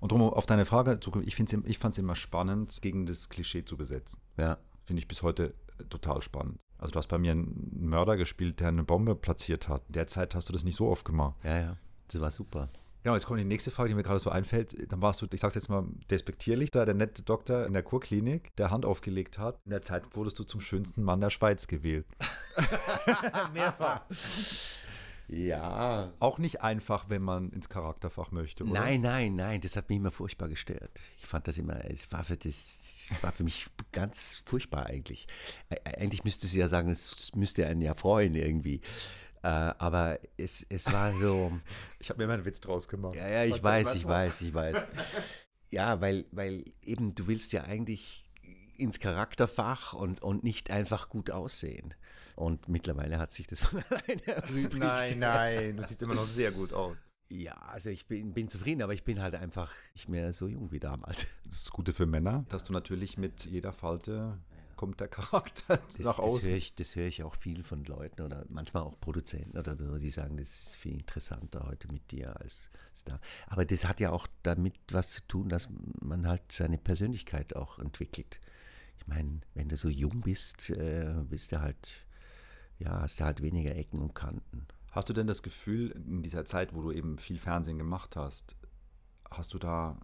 [0.01, 3.77] Und darum auf deine Frage, ich, ich fand es immer spannend, gegen das Klischee zu
[3.77, 4.19] besetzen.
[4.35, 4.57] Ja.
[4.85, 6.59] Finde ich bis heute äh, total spannend.
[6.79, 9.83] Also du hast bei mir einen Mörder gespielt, der eine Bombe platziert hat.
[9.87, 11.35] In der Zeit hast du das nicht so oft gemacht.
[11.43, 11.77] Ja, ja,
[12.07, 12.69] das war super.
[13.03, 14.91] Genau, jetzt kommt die nächste Frage, die mir gerade so einfällt.
[14.91, 18.55] Dann warst du, ich sag's jetzt mal despektierlich, da der nette Doktor in der Kurklinik,
[18.57, 19.59] der Hand aufgelegt hat.
[19.65, 22.07] In der Zeit wurdest du zum schönsten Mann der Schweiz gewählt.
[23.53, 24.01] Mehrfach.
[25.31, 26.11] Ja.
[26.19, 28.73] Auch nicht einfach, wenn man ins Charakterfach möchte, oder?
[28.73, 30.99] Nein, nein, nein, das hat mich immer furchtbar gestört.
[31.19, 35.27] Ich fand das immer, es war für, das, war für mich ganz furchtbar eigentlich.
[35.97, 38.81] Eigentlich müsste sie ja sagen, es müsste einen ja freuen irgendwie.
[39.41, 41.51] Äh, aber es, es war so.
[41.99, 43.15] ich habe mir immer einen Witz draus gemacht.
[43.15, 44.77] Ja, ja, ich weiß, ich weiß, ich weiß.
[45.69, 48.29] ja, weil, weil eben du willst ja eigentlich
[48.77, 51.93] ins Charakterfach und, und nicht einfach gut aussehen.
[52.35, 54.77] Und mittlerweile hat sich das von alleine erübrigt.
[54.77, 56.97] Nein, nein, du siehst immer noch sehr gut aus.
[57.29, 60.71] Ja, also ich bin, bin, zufrieden, aber ich bin halt einfach nicht mehr so jung
[60.71, 61.27] wie damals.
[61.45, 64.37] Das ist das Gute für Männer, dass du natürlich mit jeder Falte
[64.81, 66.49] kommt der Charakter Das, nach das außen.
[66.49, 69.99] höre ich, das höre ich auch viel von Leuten oder manchmal auch Produzenten oder so,
[69.99, 73.21] die sagen, das ist viel interessanter heute mit dir als Star.
[73.45, 75.69] Aber das hat ja auch damit was zu tun, dass
[76.01, 78.41] man halt seine Persönlichkeit auch entwickelt.
[78.97, 82.07] Ich meine, wenn du so jung bist, äh, bist du halt,
[82.81, 84.67] ja, hast du halt weniger Ecken und Kanten.
[84.91, 88.55] Hast du denn das Gefühl, in dieser Zeit, wo du eben viel Fernsehen gemacht hast,
[89.29, 89.97] hast du da,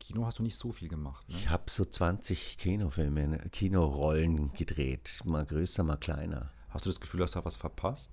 [0.00, 1.36] Kino hast du nicht so viel gemacht, ne?
[1.36, 6.50] Ich habe so 20 Kinofilme, ne, Kinorollen gedreht, mal größer, mal kleiner.
[6.68, 8.12] Hast du das Gefühl, hast du da was verpasst?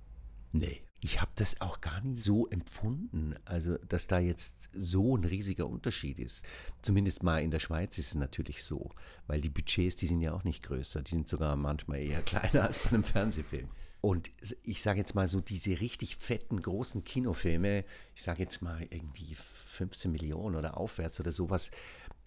[0.52, 0.82] Nee.
[1.00, 5.66] Ich habe das auch gar nicht so empfunden, also dass da jetzt so ein riesiger
[5.66, 6.44] Unterschied ist.
[6.80, 8.90] Zumindest mal in der Schweiz ist es natürlich so,
[9.26, 12.62] weil die Budgets, die sind ja auch nicht größer, die sind sogar manchmal eher kleiner
[12.62, 13.68] als bei einem Fernsehfilm.
[14.02, 14.32] Und
[14.64, 17.84] ich sage jetzt mal so, diese richtig fetten, großen Kinofilme,
[18.16, 21.70] ich sage jetzt mal irgendwie 15 Millionen oder aufwärts oder sowas,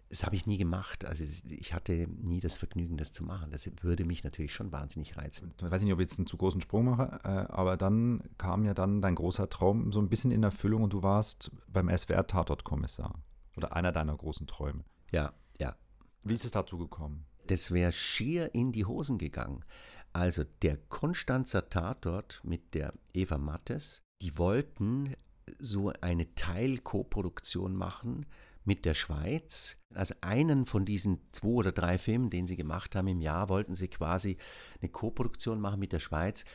[0.07, 1.03] das habe ich nie gemacht.
[1.03, 3.51] Also ich hatte nie das Vergnügen, das zu machen.
[3.51, 5.53] Das würde mich natürlich schon wahnsinnig reizen.
[5.57, 8.63] Ich weiß nicht, ob ich jetzt einen zu großen Sprung mache, äh, aber dann kam
[8.63, 12.26] ja dann dein großer Traum so ein bisschen in Erfüllung und du warst beim SWR
[12.26, 13.21] Tatortkommissar.
[13.57, 14.86] Oder einer deiner großen Träume.
[15.11, 15.76] Ja, ja.
[16.23, 17.26] Wie ist es dazu gekommen?
[17.47, 19.65] Das wäre schier in die Hosen gegangen.
[20.16, 25.13] Also der Konstanzer Tatort mit der Eva Mattes, die wollten
[25.59, 28.26] so eine Teil-Koproduktion machen
[28.63, 29.76] mit der Schweiz.
[29.93, 33.76] Also einen von diesen zwei oder drei Filmen, den sie gemacht haben im Jahr, wollten
[33.76, 34.38] sie quasi
[34.82, 36.45] eine Koproduktion machen mit der Schweiz,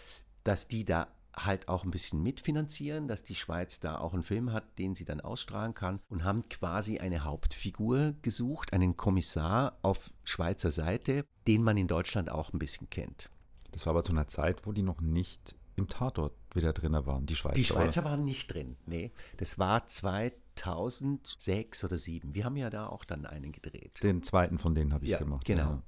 [0.43, 4.55] dass die da halt auch ein bisschen mitfinanzieren, dass die Schweiz da auch einen Film
[4.55, 10.11] hat, den sie dann ausstrahlen kann und haben quasi eine Hauptfigur gesucht, einen Kommissar auf
[10.25, 13.29] Schweizer Seite, den man in Deutschland auch ein bisschen kennt.
[13.73, 17.27] Das war aber zu einer Zeit, wo die noch nicht im Tatort wieder drin waren,
[17.27, 17.55] die Schweizer.
[17.55, 18.11] Die Schweizer oder?
[18.11, 19.13] waren nicht drin, nee.
[19.37, 22.35] Das war 2006 oder 2007.
[22.35, 24.03] Wir haben ja da auch dann einen gedreht.
[24.03, 25.45] Den zweiten von denen habe ich ja, gemacht.
[25.45, 25.63] Genau.
[25.63, 25.83] Ja.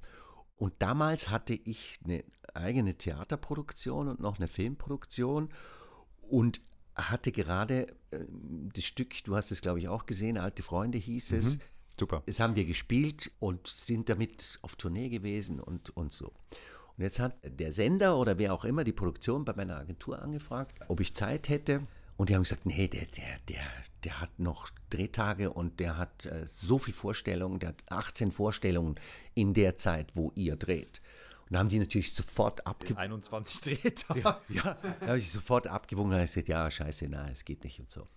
[0.55, 2.23] Und damals hatte ich eine
[2.53, 5.49] eigene Theaterproduktion und noch eine Filmproduktion
[6.21, 6.61] und
[6.95, 8.19] hatte gerade äh,
[8.73, 11.57] das Stück, du hast es glaube ich auch gesehen, Alte Freunde hieß es.
[11.57, 11.61] Mhm.
[11.99, 12.23] Super.
[12.25, 16.31] Das haben wir gespielt und sind damit auf Tournee gewesen und, und so.
[16.97, 20.75] Und jetzt hat der Sender oder wer auch immer die Produktion bei meiner Agentur angefragt,
[20.87, 21.87] ob ich Zeit hätte.
[22.17, 23.63] Und die haben gesagt, nee, der, der, der,
[24.03, 28.99] der hat noch Drehtage und der hat äh, so viel Vorstellungen, der hat 18 Vorstellungen
[29.33, 31.01] in der Zeit, wo ihr dreht.
[31.45, 32.97] Und da haben die natürlich sofort abgewogen.
[32.97, 34.19] 21 Drehtage.
[34.21, 37.63] Ja, ja da habe ich sofort abgewogen und habe gesagt, ja, scheiße, nein, es geht
[37.63, 38.07] nicht und so.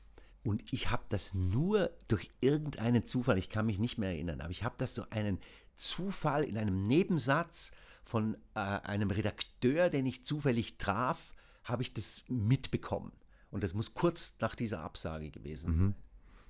[0.45, 4.51] Und ich habe das nur durch irgendeinen Zufall, ich kann mich nicht mehr erinnern, aber
[4.51, 5.41] ich habe das so einen
[5.75, 7.73] Zufall in einem Nebensatz
[8.07, 11.33] von äh, einem Redakteur, den ich zufällig traf,
[11.65, 13.13] habe ich das mitbekommen.
[13.51, 15.87] Und das muss kurz nach dieser Absage gewesen sein.
[15.87, 15.95] Mhm.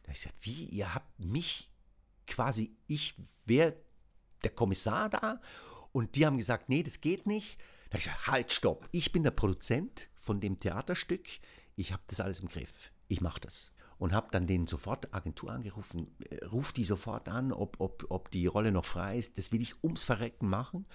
[0.03, 1.73] Da habe ich gesagt, wie, ihr habt mich
[2.27, 3.15] quasi, ich
[3.47, 3.75] wäre
[4.45, 5.41] der Kommissar da
[5.93, 7.59] und die haben gesagt, nee, das geht nicht.
[7.89, 11.27] Da habe ich gesagt, halt, stopp, ich bin der Produzent von dem Theaterstück,
[11.75, 15.51] ich habe das alles im Griff, ich mache das und habe dann den sofort Agentur
[15.51, 16.09] angerufen,
[16.51, 19.39] ruft die sofort an, ob, ob, ob die Rolle noch frei ist.
[19.39, 20.87] Das will ich ums Verrecken machen.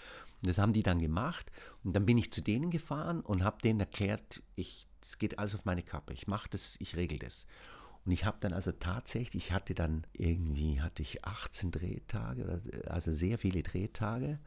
[0.41, 1.51] Und das haben die dann gemacht.
[1.83, 5.65] Und dann bin ich zu denen gefahren und habe denen erklärt, es geht alles auf
[5.65, 6.13] meine Kappe.
[6.13, 7.45] Ich mache das, ich regel das.
[8.05, 12.61] Und ich habe dann also tatsächlich, ich hatte dann irgendwie, hatte ich 18 Drehtage, oder,
[12.91, 14.39] also sehr viele Drehtage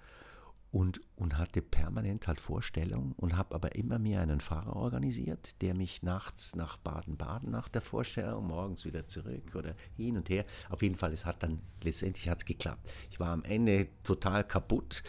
[0.74, 5.72] und, und hatte permanent halt Vorstellungen und habe aber immer mir einen Fahrer organisiert, der
[5.72, 10.44] mich nachts nach Baden-Baden nach der Vorstellung, morgens wieder zurück oder hin und her.
[10.68, 12.92] Auf jeden Fall, es hat dann, letztendlich hat es geklappt.
[13.08, 15.04] Ich war am Ende total kaputt,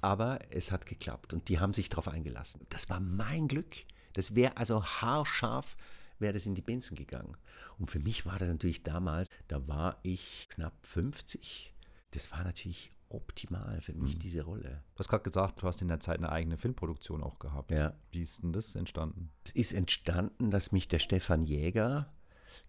[0.00, 2.66] aber es hat geklappt und die haben sich darauf eingelassen.
[2.70, 3.76] Das war mein Glück.
[4.14, 5.76] Das wäre also haarscharf,
[6.18, 7.36] wäre das in die Binsen gegangen.
[7.78, 11.74] Und für mich war das natürlich damals, da war ich knapp 50.
[12.12, 14.18] Das war natürlich optimal für mich, mhm.
[14.20, 14.82] diese Rolle.
[14.94, 17.70] Du hast gerade gesagt, du hast in der Zeit eine eigene Filmproduktion auch gehabt.
[17.70, 17.94] Ja.
[18.10, 19.30] Wie ist denn das entstanden?
[19.44, 22.12] Es ist entstanden, dass mich der Stefan Jäger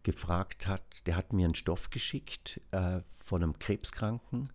[0.04, 4.50] gefragt hat, der hat mir einen Stoff geschickt äh, von einem Krebskranken,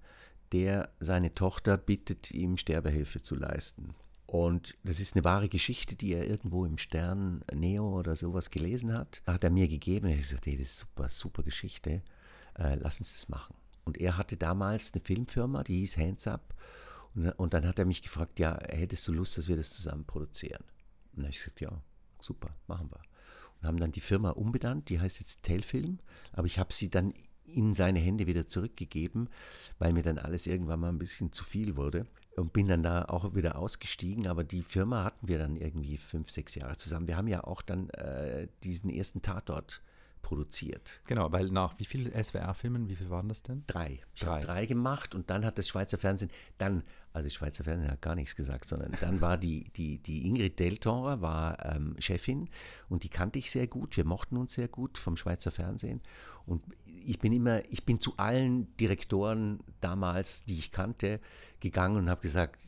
[0.53, 3.95] der seine Tochter bittet, ihm Sterbehilfe zu leisten.
[4.27, 8.93] Und das ist eine wahre Geschichte, die er irgendwo im Stern Neo oder sowas gelesen
[8.93, 9.23] hat.
[9.25, 10.09] Hat er mir gegeben.
[10.09, 12.03] Ich gesagt, hey, das ist super, super Geschichte.
[12.59, 13.55] Äh, lass uns das machen.
[13.87, 16.55] Und er hatte damals eine Filmfirma, die hieß Hands Up.
[17.15, 20.05] Und, und dann hat er mich gefragt, ja, hättest du Lust, dass wir das zusammen
[20.05, 20.63] produzieren?
[21.13, 21.71] Und dann habe ich gesagt, ja,
[22.21, 23.01] super, machen wir.
[23.61, 26.01] Und haben dann die Firma umbenannt, die heißt jetzt Telfilm,
[26.33, 27.15] aber ich habe sie dann
[27.45, 29.29] in seine Hände wieder zurückgegeben,
[29.79, 32.07] weil mir dann alles irgendwann mal ein bisschen zu viel wurde
[32.37, 34.27] und bin dann da auch wieder ausgestiegen.
[34.27, 37.07] Aber die Firma hatten wir dann irgendwie fünf, sechs Jahre zusammen.
[37.07, 39.81] Wir haben ja auch dann äh, diesen ersten Tatort
[40.27, 41.01] produziert.
[41.07, 43.63] Genau, weil nach wie vielen SWR-Filmen, wie viel waren das denn?
[43.69, 44.01] Drei.
[44.13, 44.41] Ich Drei.
[44.41, 48.35] drei gemacht und dann hat das Schweizer Fernsehen, dann, also Schweizer Fernsehen hat gar nichts
[48.35, 52.51] gesagt, sondern dann war die, die, die Ingrid Deltorer war ähm, Chefin
[52.89, 53.97] und die kannte ich sehr gut.
[53.97, 56.03] Wir mochten uns sehr gut vom Schweizer Fernsehen.
[56.45, 61.21] Und ich bin immer, ich bin zu allen Direktoren damals, die ich kannte,
[61.61, 62.61] gegangen und habe gesagt,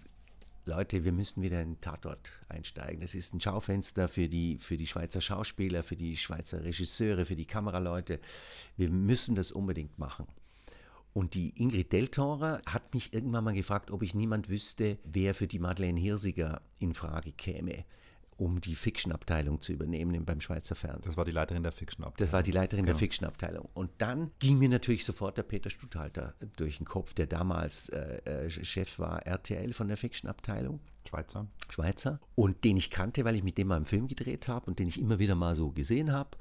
[0.68, 3.00] Leute, wir müssen wieder in den Tatort einsteigen.
[3.00, 7.36] Das ist ein Schaufenster für die, für die Schweizer Schauspieler, für die Schweizer Regisseure, für
[7.36, 8.20] die Kameraleute.
[8.76, 10.26] Wir müssen das unbedingt machen.
[11.14, 15.46] Und die Ingrid Deltorer hat mich irgendwann mal gefragt, ob ich niemand wüsste, wer für
[15.46, 17.84] die Madeleine Hirsiger in Frage käme
[18.38, 21.02] um die Fiction-Abteilung zu übernehmen beim Schweizer Fernsehen.
[21.04, 22.16] Das war die Leiterin der Fiction-Abteilung.
[22.26, 22.94] Das war die Leiterin Genau.
[22.94, 23.68] der Fiction-Abteilung.
[23.74, 28.46] Und dann ging mir natürlich sofort der Peter Stutthalter durch den Kopf, der damals äh,
[28.46, 30.80] äh, Chef war RTL von der Fiction-Abteilung.
[31.08, 31.46] Schweizer.
[31.70, 34.78] Schweizer und den ich kannte, weil ich mit dem mal einen Film gedreht habe und
[34.78, 36.36] den ich immer wieder mal so gesehen habe.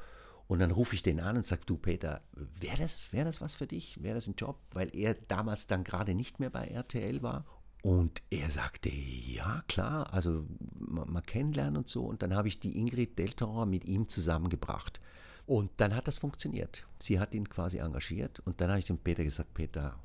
[0.48, 2.22] Und dann rufe ich den an und sage, du Peter,
[2.60, 4.02] wäre das, wär das was für dich?
[4.02, 4.60] Wäre das ein Job?
[4.72, 7.46] Weil er damals dann gerade nicht mehr bei RTL war.
[7.88, 10.46] Und er sagte, ja klar, also
[10.78, 12.04] mal, kennenlernen und so.
[12.04, 15.00] Und dann habe ich die Ingrid Deltorer mit ihm zusammengebracht.
[15.46, 16.86] Und dann hat das funktioniert.
[17.00, 18.42] Sie hat ihn quasi engagiert.
[18.42, 19.98] Und dann habe ich dem Peter gesagt, Peter,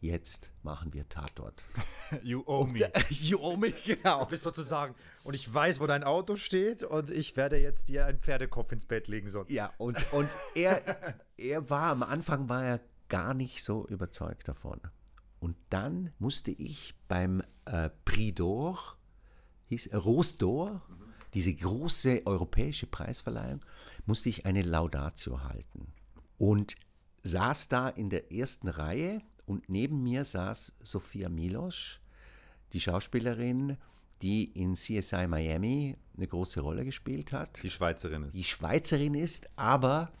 [0.00, 1.62] jetzt machen wir Tatort.
[2.24, 2.90] You owe me.
[3.10, 4.24] you owe me, genau.
[4.24, 8.06] Du bist sozusagen, und ich weiß, wo dein Auto steht und ich werde jetzt dir
[8.06, 9.28] einen Pferdekopf ins Bett legen.
[9.28, 9.50] Sonst.
[9.50, 10.82] Ja, und, und er,
[11.36, 14.80] er war, am Anfang war er gar nicht so überzeugt davon.
[15.40, 18.78] Und dann musste ich beim äh, Prix d'Or,
[19.66, 20.80] hieß äh, Rose d'Or,
[21.34, 23.60] diese große europäische Preisverleihung,
[24.04, 25.92] musste ich eine Laudatio halten.
[26.36, 26.76] Und
[27.22, 32.00] saß da in der ersten Reihe und neben mir saß Sophia Milos,
[32.72, 33.76] die Schauspielerin,
[34.22, 38.34] die in CSI Miami eine große Rolle gespielt hat Die Schweizerin ist.
[38.34, 40.12] die Schweizerin ist, aber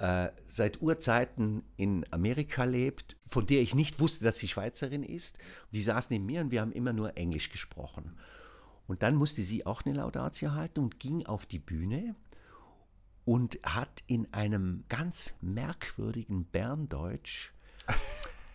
[0.00, 5.38] äh, seit Urzeiten in Amerika lebt, von der ich nicht wusste, dass sie Schweizerin ist.
[5.72, 8.16] Die saß neben mir und wir haben immer nur Englisch gesprochen.
[8.86, 12.16] Und dann musste sie auch eine Laudatio halten und ging auf die Bühne
[13.26, 17.52] und hat in einem ganz merkwürdigen Berndeutsch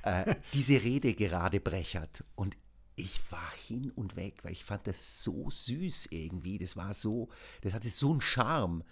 [0.01, 2.23] äh, diese Rede gerade brechert.
[2.33, 2.57] Und
[2.95, 6.57] ich war hin und weg, weil ich fand das so süß irgendwie.
[6.57, 7.29] Das war so,
[7.61, 8.83] das hatte so einen Charme.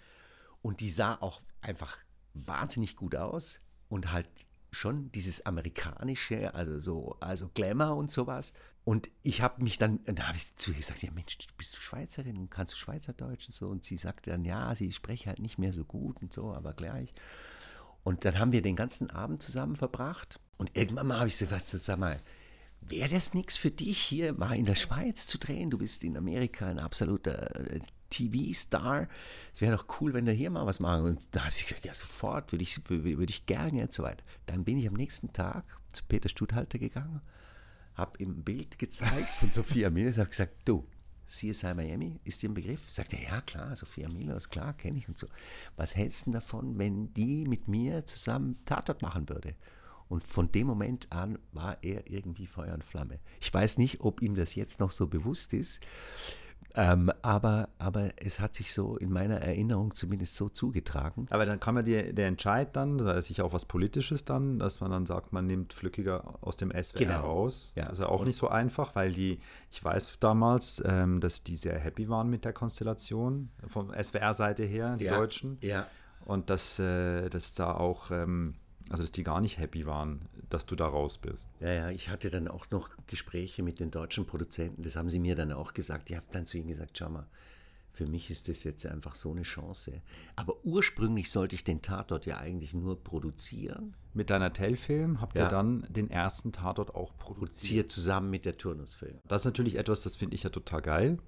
[0.62, 1.96] Und die sah auch einfach
[2.34, 4.28] wahnsinnig gut aus und halt
[4.70, 8.52] schon dieses amerikanische, also so, also Glamour und sowas.
[8.84, 11.80] Und ich habe mich dann, da habe ich zu ihr gesagt, ja Mensch, bist du
[11.80, 13.68] Schweizerin und kannst du Schweizerdeutsch und so.
[13.68, 16.74] Und sie sagte dann, ja, sie spreche halt nicht mehr so gut und so, aber
[16.74, 17.14] gleich.
[18.02, 20.38] Und dann haben wir den ganzen Abend zusammen verbracht.
[20.58, 22.18] Und irgendwann mal habe ich so was, sag mal,
[22.88, 25.70] wäre das nichts für dich, hier mal in der Schweiz zu drehen?
[25.70, 27.80] Du bist in Amerika ein absoluter äh,
[28.10, 29.08] TV-Star.
[29.54, 31.04] Es wäre doch cool, wenn du hier mal was machen.
[31.04, 34.24] Und da hat sie gesagt, ja, sofort, würde ich, würde ich gerne und so weiter.
[34.46, 37.20] Dann bin ich am nächsten Tag zu Peter Studhalter gegangen,
[37.94, 40.86] habe ihm ein Bild gezeigt von Sophia Milos, habe gesagt, du,
[41.26, 42.90] CSI Miami, ist dir ein Begriff?
[42.90, 45.26] Sagt er, ja klar, Sophia Milos, klar, kenne ich und so.
[45.76, 49.54] Was hältst du davon, wenn die mit mir zusammen Tatort machen würde?
[50.14, 53.18] Und von dem Moment an war er irgendwie Feuer und Flamme.
[53.40, 55.80] Ich weiß nicht, ob ihm das jetzt noch so bewusst ist,
[56.76, 61.26] ähm, aber, aber es hat sich so in meiner Erinnerung zumindest so zugetragen.
[61.30, 64.60] Aber dann kam ja die, der Entscheid dann, da ist sicher auch was Politisches dann,
[64.60, 67.20] dass man dann sagt, man nimmt Flückiger aus dem SWR Genau.
[67.22, 67.72] raus.
[67.76, 67.84] Ja.
[67.86, 69.40] Das ist ja auch nicht so einfach, weil die,
[69.70, 74.96] ich weiß damals, ähm, dass die sehr happy waren mit der Konstellation von SWR-Seite her,
[74.96, 75.16] die Ja.
[75.16, 75.58] Deutschen.
[75.60, 75.88] Ja,
[76.24, 78.54] Und dass, äh, dass da auch, ähm,
[78.90, 81.48] also dass die gar nicht happy waren, dass du da raus bist.
[81.60, 85.18] Ja, ja, ich hatte dann auch noch Gespräche mit den deutschen Produzenten, das haben sie
[85.18, 86.10] mir dann auch gesagt.
[86.10, 87.26] Ich habe dann zu ihnen gesagt, schau mal,
[87.90, 90.02] für mich ist das jetzt einfach so eine Chance.
[90.34, 95.44] Aber ursprünglich sollte ich den Tatort ja eigentlich nur produzieren, Mit deiner Tellfilm habt Ja.
[95.44, 97.36] ihr dann den ersten Tatort auch produziert.
[97.38, 99.18] produziert zusammen mit der Turnusfilm.
[99.28, 101.18] Das ist natürlich etwas, das finde ich ja total geil.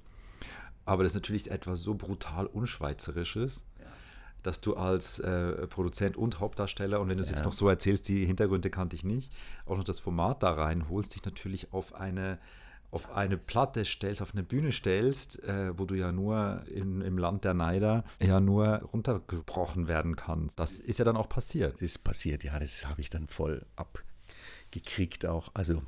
[0.85, 3.63] Aber das ist natürlich etwas so brutal unschweizerisches,
[4.47, 8.09] dass du als äh, Produzent und Hauptdarsteller, und wenn du es jetzt noch so erzählst,
[8.09, 9.32] die Hintergründe kannte ich nicht,
[9.66, 12.38] auch noch das Format da reinholst, dich natürlich auf eine,
[12.90, 17.18] auf eine Platte stellst, auf eine Bühne stellst, äh, wo du ja nur in, im
[17.18, 20.59] Land der Neider ja nur runtergebrochen werden kannst.
[20.59, 21.74] Das ist ja dann auch passiert.
[21.74, 25.51] Das ist passiert, ja, das habe ich dann voll abgekriegt auch.
[25.55, 25.82] Also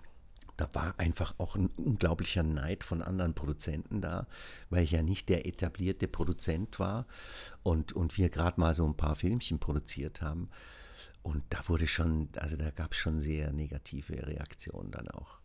[0.58, 4.26] da war einfach auch ein unglaublicher Neid von anderen Produzenten da,
[4.70, 7.06] weil ich ja nicht der etablierte Produzent war
[7.62, 10.50] und, und wir gerade mal so ein paar Filmchen produziert haben.
[11.22, 15.38] Und da wurde schon, also da gab es schon sehr negative Reaktionen dann auch.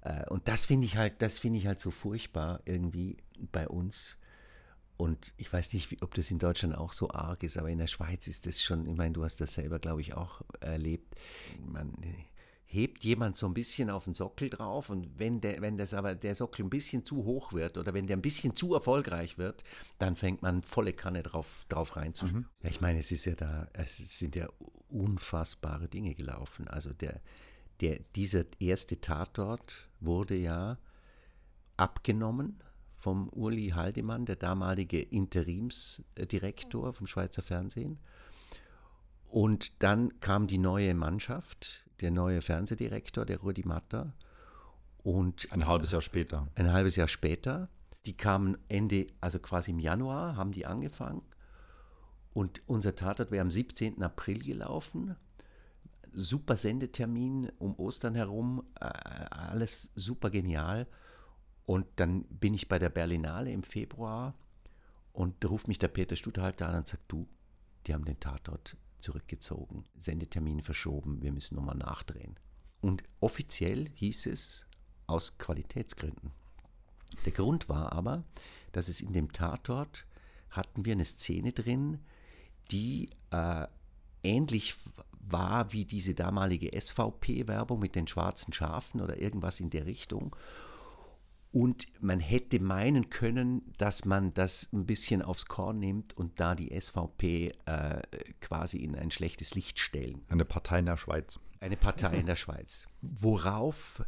[0.00, 3.18] Äh, Und das finde ich halt, das finde ich halt so furchtbar irgendwie
[3.52, 4.16] bei uns.
[4.96, 7.86] Und ich weiß nicht, ob das in Deutschland auch so arg ist, aber in der
[7.88, 11.14] Schweiz ist das schon, ich meine, du hast das selber, glaube ich, auch erlebt.
[11.62, 11.92] Man
[12.72, 16.14] hebt jemand so ein bisschen auf den Sockel drauf und wenn, der, wenn das aber
[16.14, 19.64] der Sockel ein bisschen zu hoch wird oder wenn der ein bisschen zu erfolgreich wird,
[19.98, 22.42] dann fängt man volle Kanne drauf, drauf reinzuschauen.
[22.42, 22.48] Mhm.
[22.62, 24.48] Ja, ich meine, es ist ja da, es sind ja
[24.88, 26.68] unfassbare Dinge gelaufen.
[26.68, 27.20] Also der,
[27.80, 30.78] der, dieser erste Tatort wurde ja
[31.76, 32.62] abgenommen
[32.94, 37.98] vom Uli Haldemann, der damalige Interimsdirektor vom Schweizer Fernsehen.
[39.26, 44.14] Und dann kam die neue Mannschaft, der neue Fernsehdirektor, der Rudi Matter.
[45.02, 46.48] Und ein halbes Jahr später.
[46.54, 47.68] Ein halbes Jahr später.
[48.06, 51.22] Die kamen Ende, also quasi im Januar, haben die angefangen.
[52.32, 54.02] Und unser Tatort wäre am 17.
[54.02, 55.16] April gelaufen.
[56.12, 58.86] Super Sendetermin um Ostern herum, äh,
[59.30, 60.86] alles super genial.
[61.66, 64.34] Und dann bin ich bei der Berlinale im Februar
[65.12, 67.28] und da ruft mich der Peter Stutthalter an und sagt, du,
[67.86, 72.38] die haben den Tatort zurückgezogen, Sendetermin verschoben, wir müssen nochmal nachdrehen.
[72.80, 74.66] Und offiziell hieß es
[75.06, 76.32] aus Qualitätsgründen.
[77.24, 78.24] Der Grund war aber,
[78.72, 80.06] dass es in dem Tatort
[80.50, 81.98] hatten wir eine Szene drin,
[82.70, 83.66] die äh,
[84.22, 84.76] ähnlich
[85.20, 90.34] war wie diese damalige SVP-Werbung mit den schwarzen Schafen oder irgendwas in der Richtung.
[91.52, 96.54] Und man hätte meinen können, dass man das ein bisschen aufs Korn nimmt und da
[96.54, 98.02] die SVP äh,
[98.40, 100.22] quasi in ein schlechtes Licht stellen.
[100.28, 101.40] Eine Partei in der Schweiz.
[101.58, 102.86] Eine Partei in der Schweiz.
[103.02, 104.04] Worauf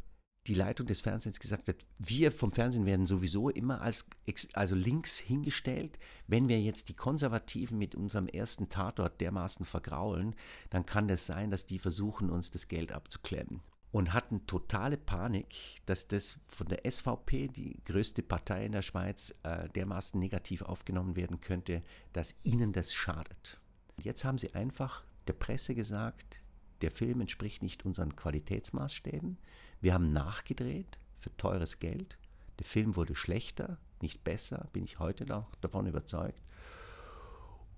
[0.47, 4.07] die Leitung des Fernsehens gesagt hat, wir vom Fernsehen werden sowieso immer als
[4.55, 5.99] also links hingestellt.
[6.27, 10.35] Wenn wir jetzt die Konservativen mit unserem ersten Tatort dermaßen vergraulen,
[10.71, 13.63] dann kann es das sein, dass die versuchen, uns das Geld abzuklemmen
[13.93, 19.35] und hatten totale Panik, dass das von der SVP, die größte Partei in der Schweiz,
[19.43, 21.83] äh, dermaßen negativ aufgenommen werden könnte,
[22.15, 23.61] dass ihnen das schadet.
[23.99, 26.41] Jetzt haben sie einfach der Presse gesagt,
[26.81, 29.39] der Film entspricht nicht unseren Qualitätsmaßstäben.
[29.83, 32.17] Wir haben nachgedreht für teures Geld.
[32.59, 36.43] Der Film wurde schlechter, nicht besser, bin ich heute noch davon überzeugt.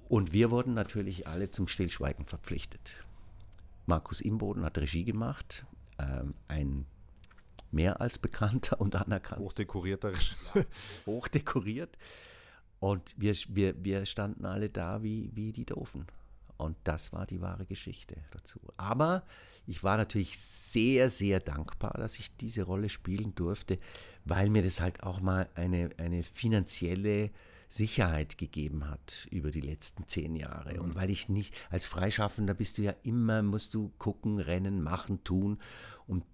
[0.09, 3.03] Und wir wurden natürlich alle zum Stillschweigen verpflichtet.
[3.87, 5.67] Markus Imboden hat Regie gemacht,
[5.99, 6.87] ähm, ein
[7.71, 9.45] mehr als bekannter und anerkannter.
[9.45, 10.65] Hochdekorierter Regisseur.
[11.07, 11.99] Hochdekoriert.
[12.81, 16.07] Und wir, wir, wir standen alle da wie, wie die Doofen.
[16.57, 18.61] Und das war die wahre Geschichte dazu.
[18.77, 19.25] Aber
[19.67, 23.79] ich war natürlich sehr, sehr dankbar, dass ich diese Rolle spielen durfte,
[24.25, 27.31] weil mir das halt auch mal eine, eine finanzielle
[27.69, 30.81] Sicherheit gegeben hat über die letzten zehn Jahre.
[30.81, 35.25] Und weil ich nicht, als Freischaffender bist du ja immer, musst du gucken, rennen, machen,
[35.25, 35.59] tun.
[36.07, 36.25] Und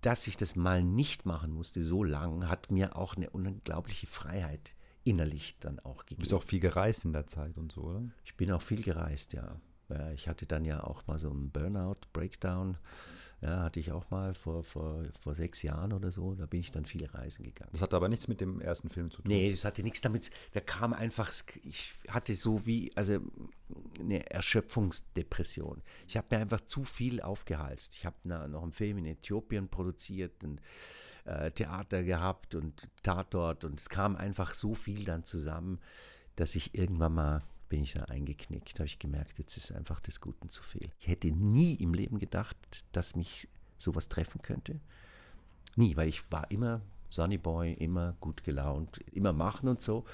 [0.00, 4.74] dass ich das mal nicht machen musste, so lang, hat mir auch eine unglaubliche Freiheit
[5.02, 6.20] innerlich dann auch gegeben.
[6.20, 8.02] Du bist auch viel gereist in der Zeit und so, oder?
[8.24, 9.60] Ich bin auch viel gereist, ja.
[10.14, 12.76] Ich hatte dann ja auch mal so einen Burnout, Breakdown.
[13.40, 16.34] Ja, hatte ich auch mal vor, vor, vor sechs Jahren oder so.
[16.34, 17.70] Da bin ich dann viel reisen gegangen.
[17.70, 19.28] Das hatte aber nichts mit dem ersten Film zu tun.
[19.28, 20.30] Nee, das hatte nichts damit.
[20.54, 21.32] Da kam einfach,
[21.62, 23.20] ich hatte so wie, also
[24.00, 25.82] eine Erschöpfungsdepression.
[26.08, 27.94] Ich habe mir einfach zu viel aufgehalst.
[27.94, 30.60] Ich habe noch einen Film in Äthiopien produziert und
[31.24, 35.78] äh, Theater gehabt und Tatort und es kam einfach so viel dann zusammen,
[36.36, 40.20] dass ich irgendwann mal bin ich da eingeknickt, habe ich gemerkt, jetzt ist einfach des
[40.20, 40.90] Guten zu viel.
[40.98, 42.56] Ich hätte nie im Leben gedacht,
[42.92, 44.80] dass mich sowas treffen könnte.
[45.76, 50.04] Nie, weil ich war immer Sunny Boy, immer gut gelaunt, immer machen und so.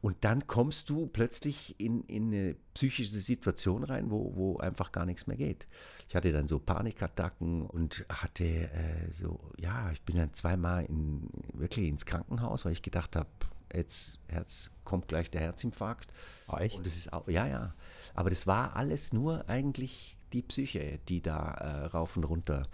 [0.00, 5.06] Und dann kommst du plötzlich in, in eine psychische Situation rein, wo, wo einfach gar
[5.06, 5.66] nichts mehr geht.
[6.08, 11.28] Ich hatte dann so Panikattacken und hatte äh, so, ja, ich bin dann zweimal in,
[11.54, 13.28] wirklich ins Krankenhaus, weil ich gedacht habe,
[13.72, 16.12] jetzt Herz, kommt gleich der Herzinfarkt.
[16.46, 16.76] Ah, echt?
[16.76, 17.74] Und das ist auch, ja, ja.
[18.14, 22.68] Aber das war alles nur eigentlich die Psyche, die da äh, rauf und runter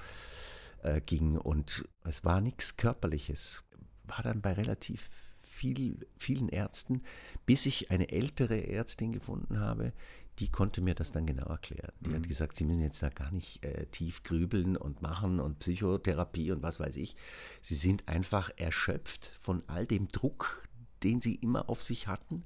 [0.83, 1.37] äh, ging.
[1.37, 3.63] Und es war nichts Körperliches.
[4.05, 5.09] War dann bei relativ
[5.41, 7.03] viel, vielen Ärzten,
[7.47, 9.93] bis ich eine ältere Ärztin gefunden habe,
[10.39, 11.93] die konnte mir das dann genau erklären.
[12.01, 12.15] Die mhm.
[12.15, 16.51] hat gesagt, Sie müssen jetzt da gar nicht äh, tief grübeln und machen und Psychotherapie
[16.53, 17.17] und was weiß ich.
[17.61, 20.67] Sie sind einfach erschöpft von all dem Druck,
[21.03, 22.45] den sie immer auf sich hatten.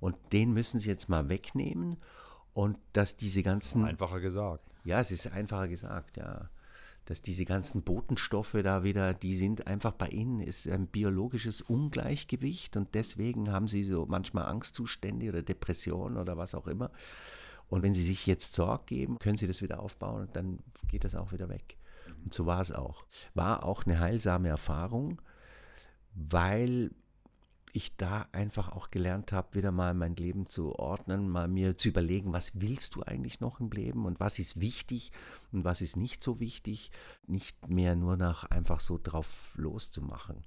[0.00, 1.96] Und den müssen sie jetzt mal wegnehmen.
[2.52, 3.82] Und dass diese ganzen.
[3.82, 4.64] Das einfacher gesagt.
[4.84, 6.48] Ja, es ist einfacher gesagt, ja.
[7.06, 12.78] Dass diese ganzen Botenstoffe da wieder, die sind einfach bei ihnen, ist ein biologisches Ungleichgewicht
[12.78, 16.90] und deswegen haben sie so manchmal Angstzustände oder Depressionen oder was auch immer.
[17.68, 21.04] Und wenn sie sich jetzt Sorge geben, können sie das wieder aufbauen und dann geht
[21.04, 21.76] das auch wieder weg.
[22.24, 23.04] Und so war es auch.
[23.34, 25.20] War auch eine heilsame Erfahrung,
[26.14, 26.90] weil
[27.74, 31.88] ich da einfach auch gelernt habe, wieder mal mein Leben zu ordnen, mal mir zu
[31.88, 35.10] überlegen, was willst du eigentlich noch im Leben und was ist wichtig
[35.50, 36.92] und was ist nicht so wichtig,
[37.26, 40.44] nicht mehr nur nach einfach so drauf loszumachen.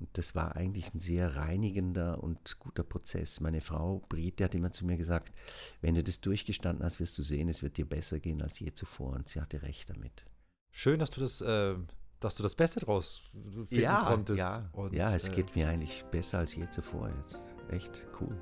[0.00, 3.38] Und das war eigentlich ein sehr reinigender und guter Prozess.
[3.40, 5.32] Meine Frau Briette hat immer zu mir gesagt,
[5.80, 8.72] wenn du das durchgestanden hast, wirst du sehen, es wird dir besser gehen als je
[8.72, 9.12] zuvor.
[9.12, 10.24] Und sie hatte recht damit.
[10.72, 11.76] Schön, dass du das, äh,
[12.24, 14.38] dass du das Beste draus finden ja, konntest.
[14.38, 17.44] Ja, Und, ja, es äh, geht mir eigentlich besser als je zuvor jetzt.
[17.70, 18.36] Echt cool.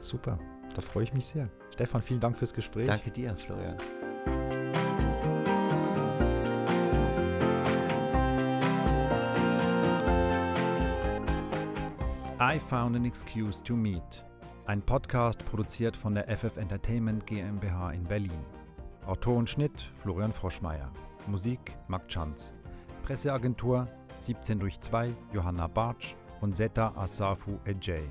[0.00, 0.38] Super,
[0.74, 1.48] da freue ich mich sehr.
[1.72, 2.86] Stefan, vielen Dank fürs Gespräch.
[2.86, 3.76] Danke dir, Florian.
[12.40, 14.24] I Found an Excuse to Meet.
[14.66, 18.44] Ein Podcast produziert von der FF Entertainment GmbH in Berlin.
[19.06, 20.90] Autor und Schnitt Florian Froschmeier.
[21.26, 22.54] Musik Marc Chanz.
[23.04, 23.86] Presseagentur
[24.18, 28.08] 17 durch 2 Johanna Bartsch und Zeta Asafu Ejay.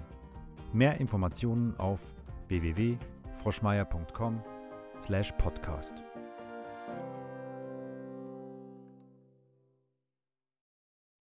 [0.71, 2.13] Mehr Informationen auf
[2.47, 4.41] www.froschmeier.com
[5.01, 6.03] slash podcast.